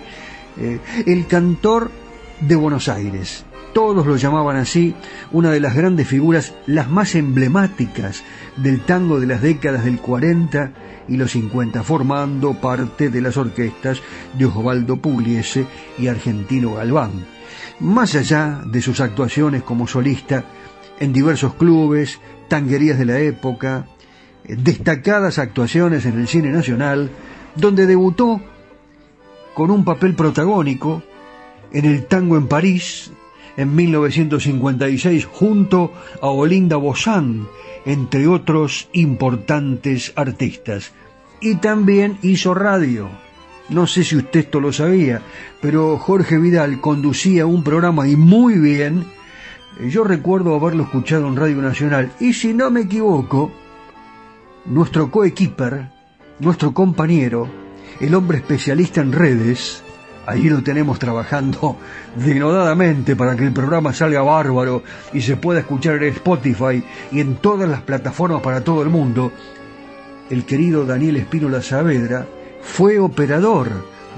[0.57, 1.91] eh, el cantor
[2.41, 3.45] de Buenos Aires.
[3.73, 4.95] Todos lo llamaban así,
[5.31, 8.23] una de las grandes figuras, las más emblemáticas
[8.55, 10.71] del tango de las décadas del 40
[11.09, 14.01] y los 50, formando parte de las orquestas
[14.37, 15.65] de Osvaldo Pugliese
[15.97, 17.25] y Argentino Galván.
[17.81, 20.45] Más allá de sus actuaciones como solista
[20.99, 23.87] en diversos clubes, tanguerías de la época,
[24.43, 27.09] eh, destacadas actuaciones en el cine nacional,
[27.55, 28.41] donde debutó
[29.53, 31.01] con un papel protagónico
[31.71, 33.11] en el tango en París
[33.57, 37.47] en 1956 junto a Olinda Bozán,
[37.85, 40.91] entre otros importantes artistas.
[41.39, 43.09] Y también hizo radio.
[43.69, 45.21] No sé si usted esto lo sabía,
[45.61, 49.05] pero Jorge Vidal conducía un programa y muy bien
[49.79, 53.51] yo recuerdo haberlo escuchado en Radio Nacional y si no me equivoco,
[54.65, 55.89] nuestro coequiper,
[56.39, 57.47] nuestro compañero,
[57.99, 59.83] el hombre especialista en redes,
[60.27, 61.77] Ahí lo tenemos trabajando
[62.15, 67.35] denodadamente para que el programa salga bárbaro y se pueda escuchar en Spotify y en
[67.35, 69.31] todas las plataformas para todo el mundo.
[70.29, 72.25] El querido Daniel Espínola Saavedra
[72.61, 73.69] fue operador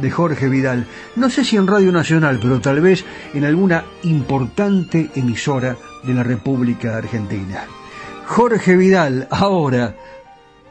[0.02, 0.88] de Jorge Vidal.
[1.16, 6.24] No sé si en Radio Nacional, pero tal vez en alguna importante emisora de la
[6.24, 7.66] República Argentina.
[8.26, 9.96] Jorge Vidal, ahora,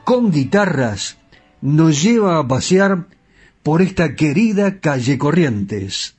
[0.05, 1.17] con guitarras,
[1.61, 3.07] nos lleva a pasear
[3.63, 6.17] por esta querida calle Corrientes.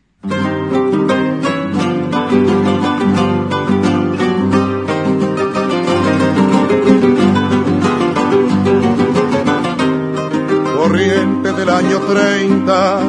[11.67, 12.99] Del año 30,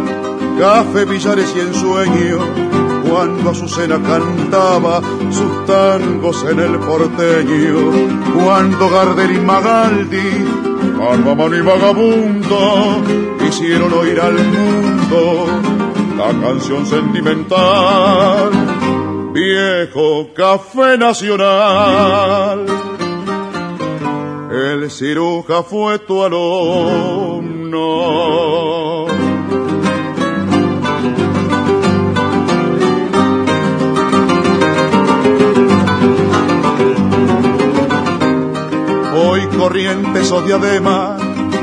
[0.59, 2.39] café, billares y ensueño,
[3.09, 5.01] cuando Azucena cantaba
[5.31, 7.77] sus tangos en el porteño,
[8.35, 10.47] cuando Gardel y Magaldi
[10.99, 13.03] Barbamano y vagabundo
[13.49, 15.47] hicieron oír al mundo
[16.17, 18.51] la canción sentimental.
[19.33, 22.67] Viejo café nacional.
[24.51, 27.28] El ciruja fue tu alumno.
[39.69, 41.21] Corrientes o diademas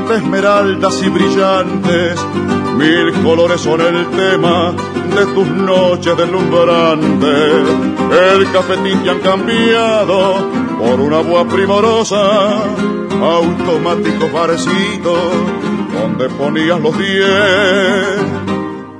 [0.08, 2.24] de esmeraldas y brillantes,
[2.76, 4.72] mil colores son el tema
[5.12, 7.64] de tus noches deslumbrantes.
[8.12, 10.34] El cafetín te han cambiado
[10.78, 12.62] por una voz primorosa,
[13.20, 15.16] automático parecido,
[15.92, 18.20] donde ponías los diez.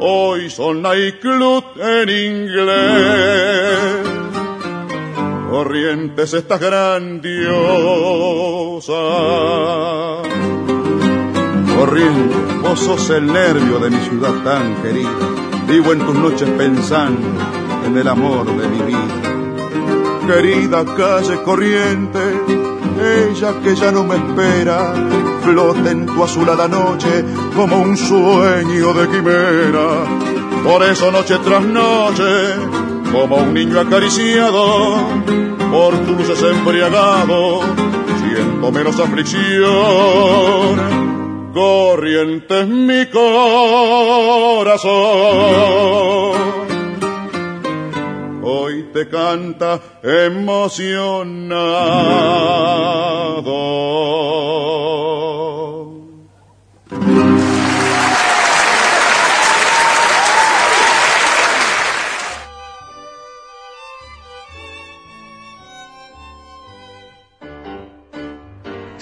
[0.01, 4.17] Hoy son nightclub en inglés
[5.57, 6.61] Corrientes estás
[8.77, 10.23] grandiosa.
[11.77, 15.11] Corrientes, vos sos el nervio de mi ciudad tan querida.
[15.69, 17.27] Vivo en tus noches pensando
[17.87, 20.27] en el amor de mi vida.
[20.27, 22.19] Querida calle corriente,
[23.31, 24.93] ella que ya no me espera,
[25.43, 27.25] flota en tu azulada noche
[27.55, 30.05] como un sueño de quimera.
[30.65, 32.57] Por eso noche tras noche
[33.13, 34.97] como un niño acariciado,
[35.71, 37.61] por tus luces embriagado,
[38.71, 39.47] menos aflicción.
[41.53, 43.37] Corriente mi corazón.
[48.43, 51.37] Hoy te canta emocionado.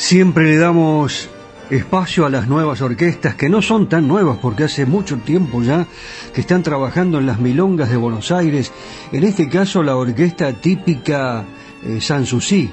[0.04, 1.30] Siempre le damos
[1.70, 5.86] espacio a las nuevas orquestas, que no son tan nuevas porque hace mucho tiempo ya
[6.34, 8.70] que están trabajando en las milongas de Buenos Aires,
[9.12, 11.46] en este caso la orquesta típica
[11.82, 12.68] eh, Sanssouci,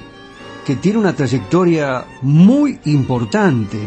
[0.66, 3.78] que tiene una trayectoria muy importante,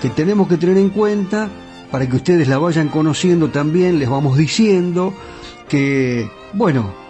[0.00, 1.48] que tenemos que tener en cuenta
[1.90, 5.12] para que ustedes la vayan conociendo también, les vamos diciendo
[5.68, 7.01] que, bueno,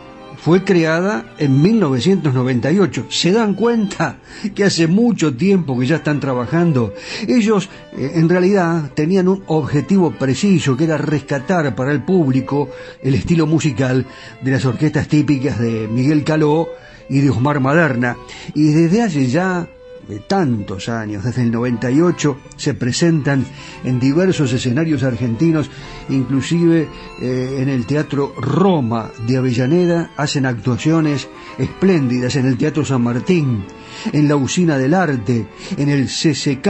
[0.42, 3.06] fue creada en 1998.
[3.10, 4.16] ¿Se dan cuenta
[4.56, 6.94] que hace mucho tiempo que ya están trabajando?
[7.28, 12.70] Ellos eh, en realidad tenían un objetivo preciso que era rescatar para el público
[13.02, 14.04] el estilo musical
[14.42, 16.68] de las orquestas típicas de Miguel Caló
[17.08, 18.16] y de Osmar Maderna.
[18.52, 19.68] Y desde hace ya
[20.08, 23.44] de tantos años, desde el 98, se presentan
[23.84, 25.70] en diversos escenarios argentinos,
[26.08, 26.88] inclusive
[27.20, 31.28] eh, en el Teatro Roma de Avellaneda, hacen actuaciones
[31.58, 33.64] espléndidas en el Teatro San Martín,
[34.12, 35.46] en la Usina del Arte,
[35.76, 36.68] en el CCK,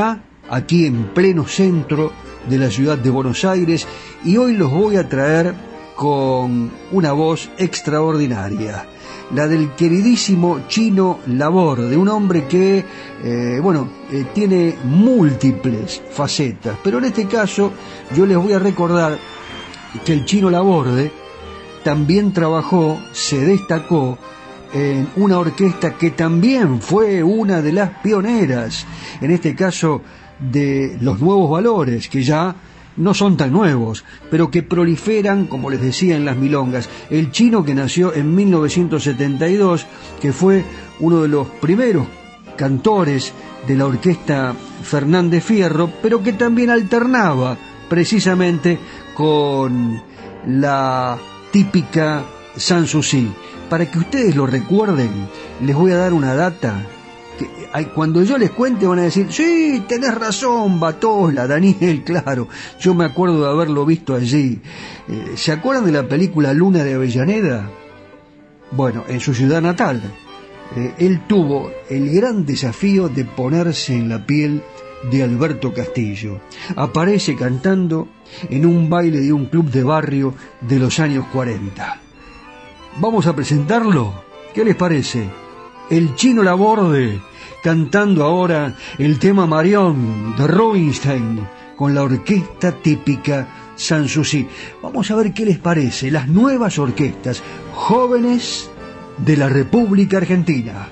[0.51, 2.13] aquí en pleno centro
[2.49, 3.87] de la ciudad de Buenos Aires,
[4.25, 5.55] y hoy los voy a traer
[5.97, 8.87] con una voz extraordinaria
[9.35, 12.85] la del queridísimo Chino Labor, de un hombre que,
[13.25, 17.73] eh, bueno, eh, tiene múltiples facetas, pero en este caso
[18.15, 19.19] yo les voy a recordar
[20.05, 21.11] que el Chino Laborde
[21.83, 24.19] también trabajó, se destacó
[24.73, 28.87] en una orquesta que también fue una de las pioneras,
[29.21, 30.03] en este caso
[30.39, 32.55] de los nuevos valores, que ya
[32.97, 36.89] no son tan nuevos, pero que proliferan, como les decía en las milongas.
[37.11, 39.87] El chino que nació en 1972,
[40.21, 40.65] que fue
[41.01, 42.07] uno de los primeros
[42.57, 43.33] cantores
[43.67, 47.57] de la orquesta Fernández Fierro, pero que también alternaba
[47.89, 48.79] precisamente
[49.15, 50.03] con
[50.47, 51.19] la
[51.51, 52.25] típica
[52.57, 53.31] Sanssouci.
[53.69, 55.11] Para que ustedes lo recuerden,
[55.63, 56.87] les voy a dar una data
[57.95, 62.49] cuando yo les cuente van a decir, sí, tenés razón, Batola, Daniel, claro,
[62.81, 64.61] yo me acuerdo de haberlo visto allí.
[65.09, 67.69] Eh, ¿Se acuerdan de la película Luna de Avellaneda?
[68.71, 70.03] Bueno, en su ciudad natal,
[70.77, 74.63] eh, él tuvo el gran desafío de ponerse en la piel
[75.11, 76.41] de Alberto Castillo.
[76.77, 78.09] Aparece cantando
[78.49, 82.01] en un baile de un club de barrio de los años 40.
[82.99, 84.13] Vamos a presentarlo.
[84.55, 85.27] ¿Qué les parece?
[85.91, 87.21] El chino Laborde
[87.63, 91.47] cantando ahora el tema Marion de Rubinstein
[91.77, 94.47] con la orquesta típica Sanssouci.
[94.83, 97.43] Vamos a ver qué les parece las nuevas orquestas
[97.73, 98.71] jóvenes
[99.19, 100.89] de la República Argentina.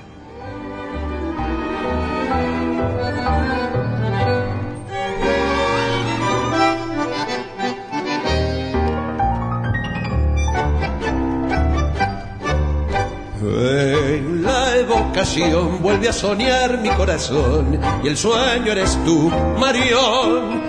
[15.82, 20.62] Vuelve a soñar mi corazón y el sueño eres tú, Marión,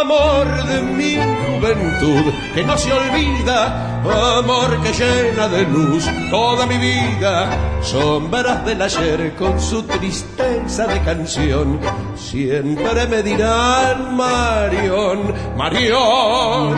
[0.00, 4.00] amor de mi juventud que no se olvida,
[4.38, 7.48] amor que llena de luz toda mi vida,
[7.80, 11.78] sombras del ayer con su tristeza de canción,
[12.16, 16.74] siempre me dirán Marión, Marión,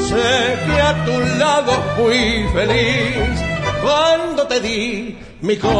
[0.00, 3.42] sé que a tu lado fui feliz
[3.82, 5.78] cuando te di mi corazón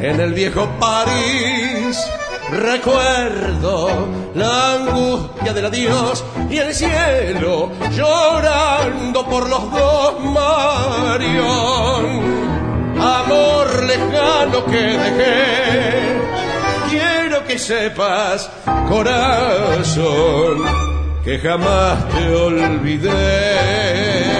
[0.00, 1.96] en el viejo París.
[2.50, 12.40] Recuerdo la angustia del adiós y el cielo llorando por los dos Marión.
[12.98, 16.18] Amor lejano que dejé,
[16.90, 18.50] quiero que sepas,
[18.88, 20.64] corazón,
[21.24, 24.39] que jamás te olvidé.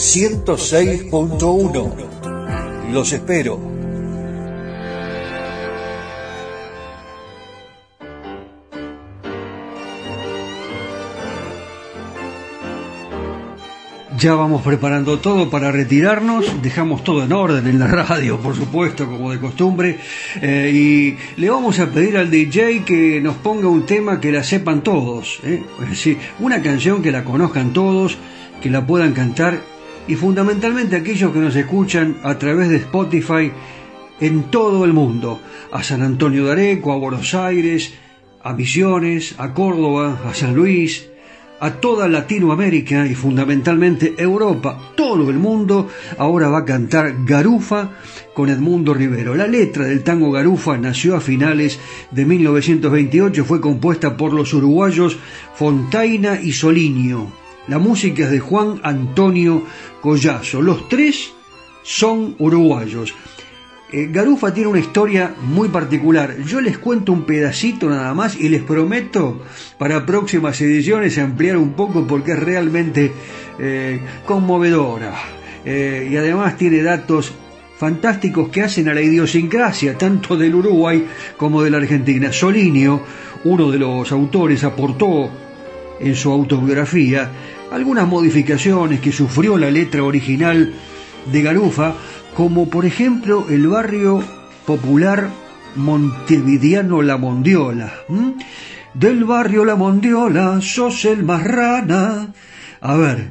[0.00, 2.90] 106.1.
[2.90, 3.60] Los espero.
[14.16, 19.06] Ya vamos preparando todo para retirarnos, dejamos todo en orden en la radio, por supuesto,
[19.06, 19.98] como de costumbre,
[20.40, 24.44] eh, y le vamos a pedir al DJ que nos ponga un tema que la
[24.44, 25.62] sepan todos, ¿eh?
[25.82, 28.16] es decir, una canción que la conozcan todos,
[28.62, 29.60] que la puedan cantar
[30.08, 33.52] y fundamentalmente aquellos que nos escuchan a través de Spotify
[34.20, 35.40] en todo el mundo,
[35.72, 37.94] a San Antonio de Areco, a Buenos Aires,
[38.42, 41.10] a Misiones, a Córdoba, a San Luis,
[41.60, 47.90] a toda Latinoamérica y fundamentalmente Europa, todo el mundo, ahora va a cantar Garufa
[48.32, 49.34] con Edmundo Rivero.
[49.34, 51.78] La letra del tango Garufa nació a finales
[52.10, 55.18] de 1928, fue compuesta por los uruguayos
[55.54, 57.30] Fontaina y Solinio.
[57.68, 59.64] La música es de Juan Antonio
[60.00, 60.62] Collazo.
[60.62, 61.32] Los tres
[61.82, 63.14] son uruguayos.
[63.92, 66.36] Eh, Garufa tiene una historia muy particular.
[66.44, 69.42] Yo les cuento un pedacito nada más y les prometo
[69.78, 73.12] para próximas ediciones ampliar un poco porque es realmente
[73.58, 75.14] eh, conmovedora.
[75.64, 77.32] Eh, y además tiene datos
[77.78, 82.32] fantásticos que hacen a la idiosincrasia tanto del Uruguay como de la Argentina.
[82.32, 83.02] Solinio,
[83.44, 85.30] uno de los autores, aportó
[85.98, 87.30] en su autobiografía
[87.70, 90.72] algunas modificaciones que sufrió la letra original
[91.30, 91.94] de Garufa,
[92.34, 94.22] como por ejemplo el barrio
[94.66, 95.30] popular
[95.76, 97.92] montevideano La Mondiola.
[98.94, 102.32] Del barrio La Mondiola sos el más rana.
[102.80, 103.30] A ver,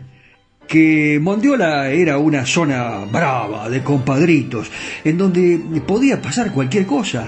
[0.67, 4.71] que Mondiola era una zona brava de compadritos,
[5.03, 7.27] en donde podía pasar cualquier cosa.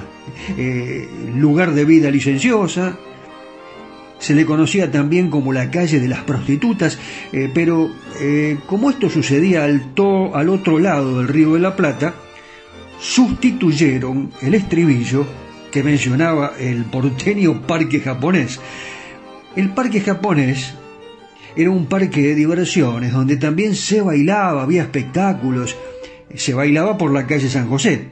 [0.57, 2.97] Eh, lugar de vida licenciosa,
[4.21, 6.97] se le conocía también como la calle de las prostitutas,
[7.33, 7.89] eh, pero
[8.21, 9.91] eh, como esto sucedía al,
[10.33, 12.13] al otro lado del río de la Plata,
[12.99, 15.25] sustituyeron el estribillo
[15.71, 18.59] que mencionaba el porteño parque japonés.
[19.55, 20.75] El parque japonés
[21.55, 25.75] era un parque de diversiones donde también se bailaba, había espectáculos,
[26.35, 28.07] se bailaba por la calle San José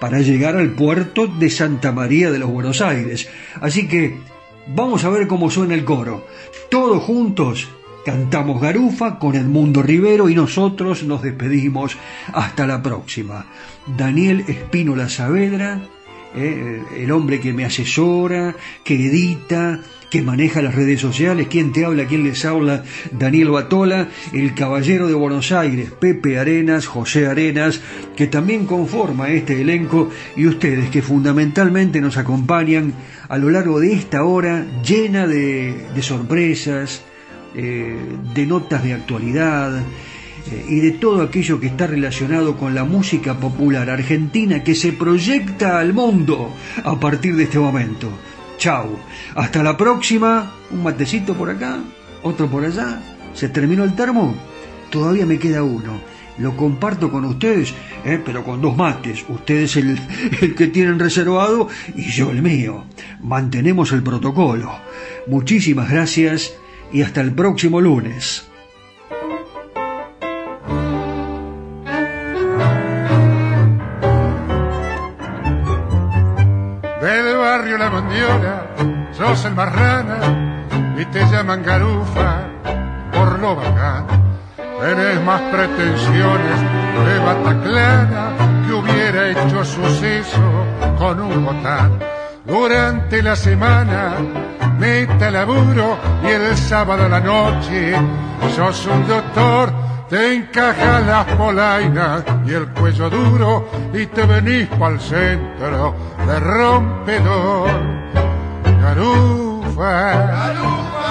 [0.00, 3.28] para llegar al puerto de Santa María de los Buenos Aires.
[3.60, 4.18] Así que
[4.66, 6.26] vamos a ver cómo suena el coro.
[6.70, 7.68] Todos juntos
[8.04, 11.96] cantamos Garufa con Edmundo Rivero y nosotros nos despedimos.
[12.32, 13.46] Hasta la próxima.
[13.96, 15.80] Daniel Espínola Saavedra,
[16.34, 18.54] eh, el hombre que me asesora,
[18.84, 19.80] que edita,
[20.10, 22.82] que maneja las redes sociales, quién te habla, quién les habla,
[23.12, 27.80] Daniel Batola, el caballero de Buenos Aires, Pepe Arenas, José Arenas,
[28.16, 32.92] que también conforma este elenco, y ustedes que fundamentalmente nos acompañan
[33.28, 37.02] a lo largo de esta hora llena de, sorpresas,
[37.54, 37.96] eh,
[38.34, 39.80] de notas de actualidad,
[40.50, 44.92] eh, y de todo aquello que está relacionado con la música popular argentina que se
[44.92, 46.52] proyecta al mundo
[46.82, 48.10] a partir de este momento.
[48.60, 48.98] Chau.
[49.36, 50.52] Hasta la próxima.
[50.70, 51.78] Un matecito por acá,
[52.22, 53.00] otro por allá.
[53.32, 54.34] ¿Se terminó el termo?
[54.90, 55.98] Todavía me queda uno.
[56.36, 57.72] Lo comparto con ustedes,
[58.04, 58.20] ¿eh?
[58.22, 59.24] pero con dos mates.
[59.30, 59.98] Ustedes el,
[60.42, 62.84] el que tienen reservado y yo el mío.
[63.22, 64.70] Mantenemos el protocolo.
[65.26, 66.52] Muchísimas gracias
[66.92, 68.49] y hasta el próximo lunes.
[79.12, 80.64] Sos el marrana
[80.96, 82.44] y te llaman garufa
[83.12, 84.06] por lo bacán.
[84.56, 86.58] Tenés más pretensiones
[87.06, 88.32] de Bataclana
[88.66, 90.66] que hubiera hecho suceso
[90.98, 91.98] con un botán.
[92.46, 94.16] Durante la semana
[94.78, 97.94] meta laburo y el sábado a la noche
[98.56, 104.98] sos un doctor te encajan las polainas y el cuello duro y te venís pa'l
[105.00, 105.94] centro
[106.26, 107.70] de rompedor.
[108.82, 110.42] Garufa,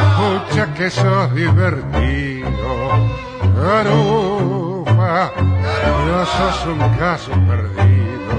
[0.03, 2.49] escucha que sos divertido.
[3.55, 5.31] Garufa,
[6.05, 8.33] no sos un caso perdido.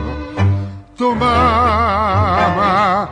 [0.94, 3.08] Tu mamá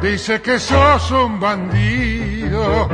[0.00, 2.88] dice que sos un bandido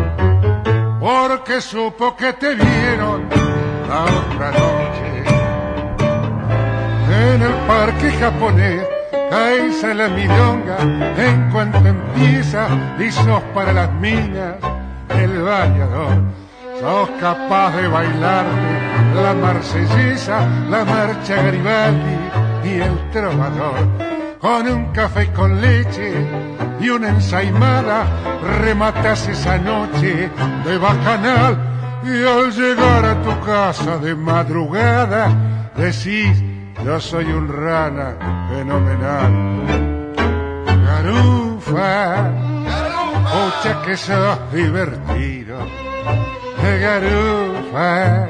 [0.98, 3.51] porque supo que te vieron
[4.00, 5.22] otra noche.
[7.10, 8.82] En el parque japonés
[9.30, 10.78] caes a la milonga
[11.16, 14.56] en cuanto empieza y sos para las minas
[15.08, 16.22] el bañador.
[16.80, 18.44] Sos capaz de bailar
[19.14, 22.16] la marsellesa, la marcha Garibaldi
[22.64, 23.88] y el trovador.
[24.40, 26.12] Con un café con leche
[26.80, 28.06] y una ensaimada
[28.60, 30.28] rematas esa noche
[30.64, 31.71] de bacanal
[32.04, 36.42] y al llegar a tu casa de madrugada decís,
[36.84, 39.32] yo soy un rana fenomenal.
[40.84, 42.30] Garufa,
[43.24, 45.58] escucha que sos divertido.
[46.62, 48.26] Garufa,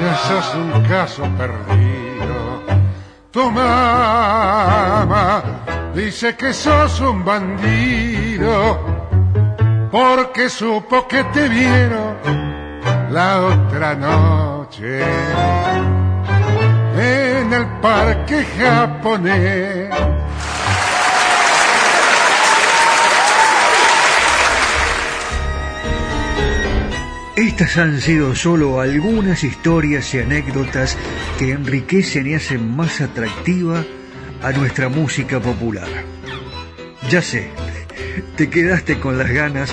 [0.00, 2.36] ya sos un caso perdido.
[3.30, 5.42] Tu mamá
[5.94, 8.78] dice que sos un bandido
[9.90, 12.45] porque supo que te vieron
[13.10, 15.00] la otra noche
[16.98, 19.90] en el parque japonés.
[27.36, 30.96] Estas han sido solo algunas historias y anécdotas
[31.38, 33.84] que enriquecen y hacen más atractiva
[34.42, 35.88] a nuestra música popular.
[37.10, 37.50] Ya sé,
[38.36, 39.72] te quedaste con las ganas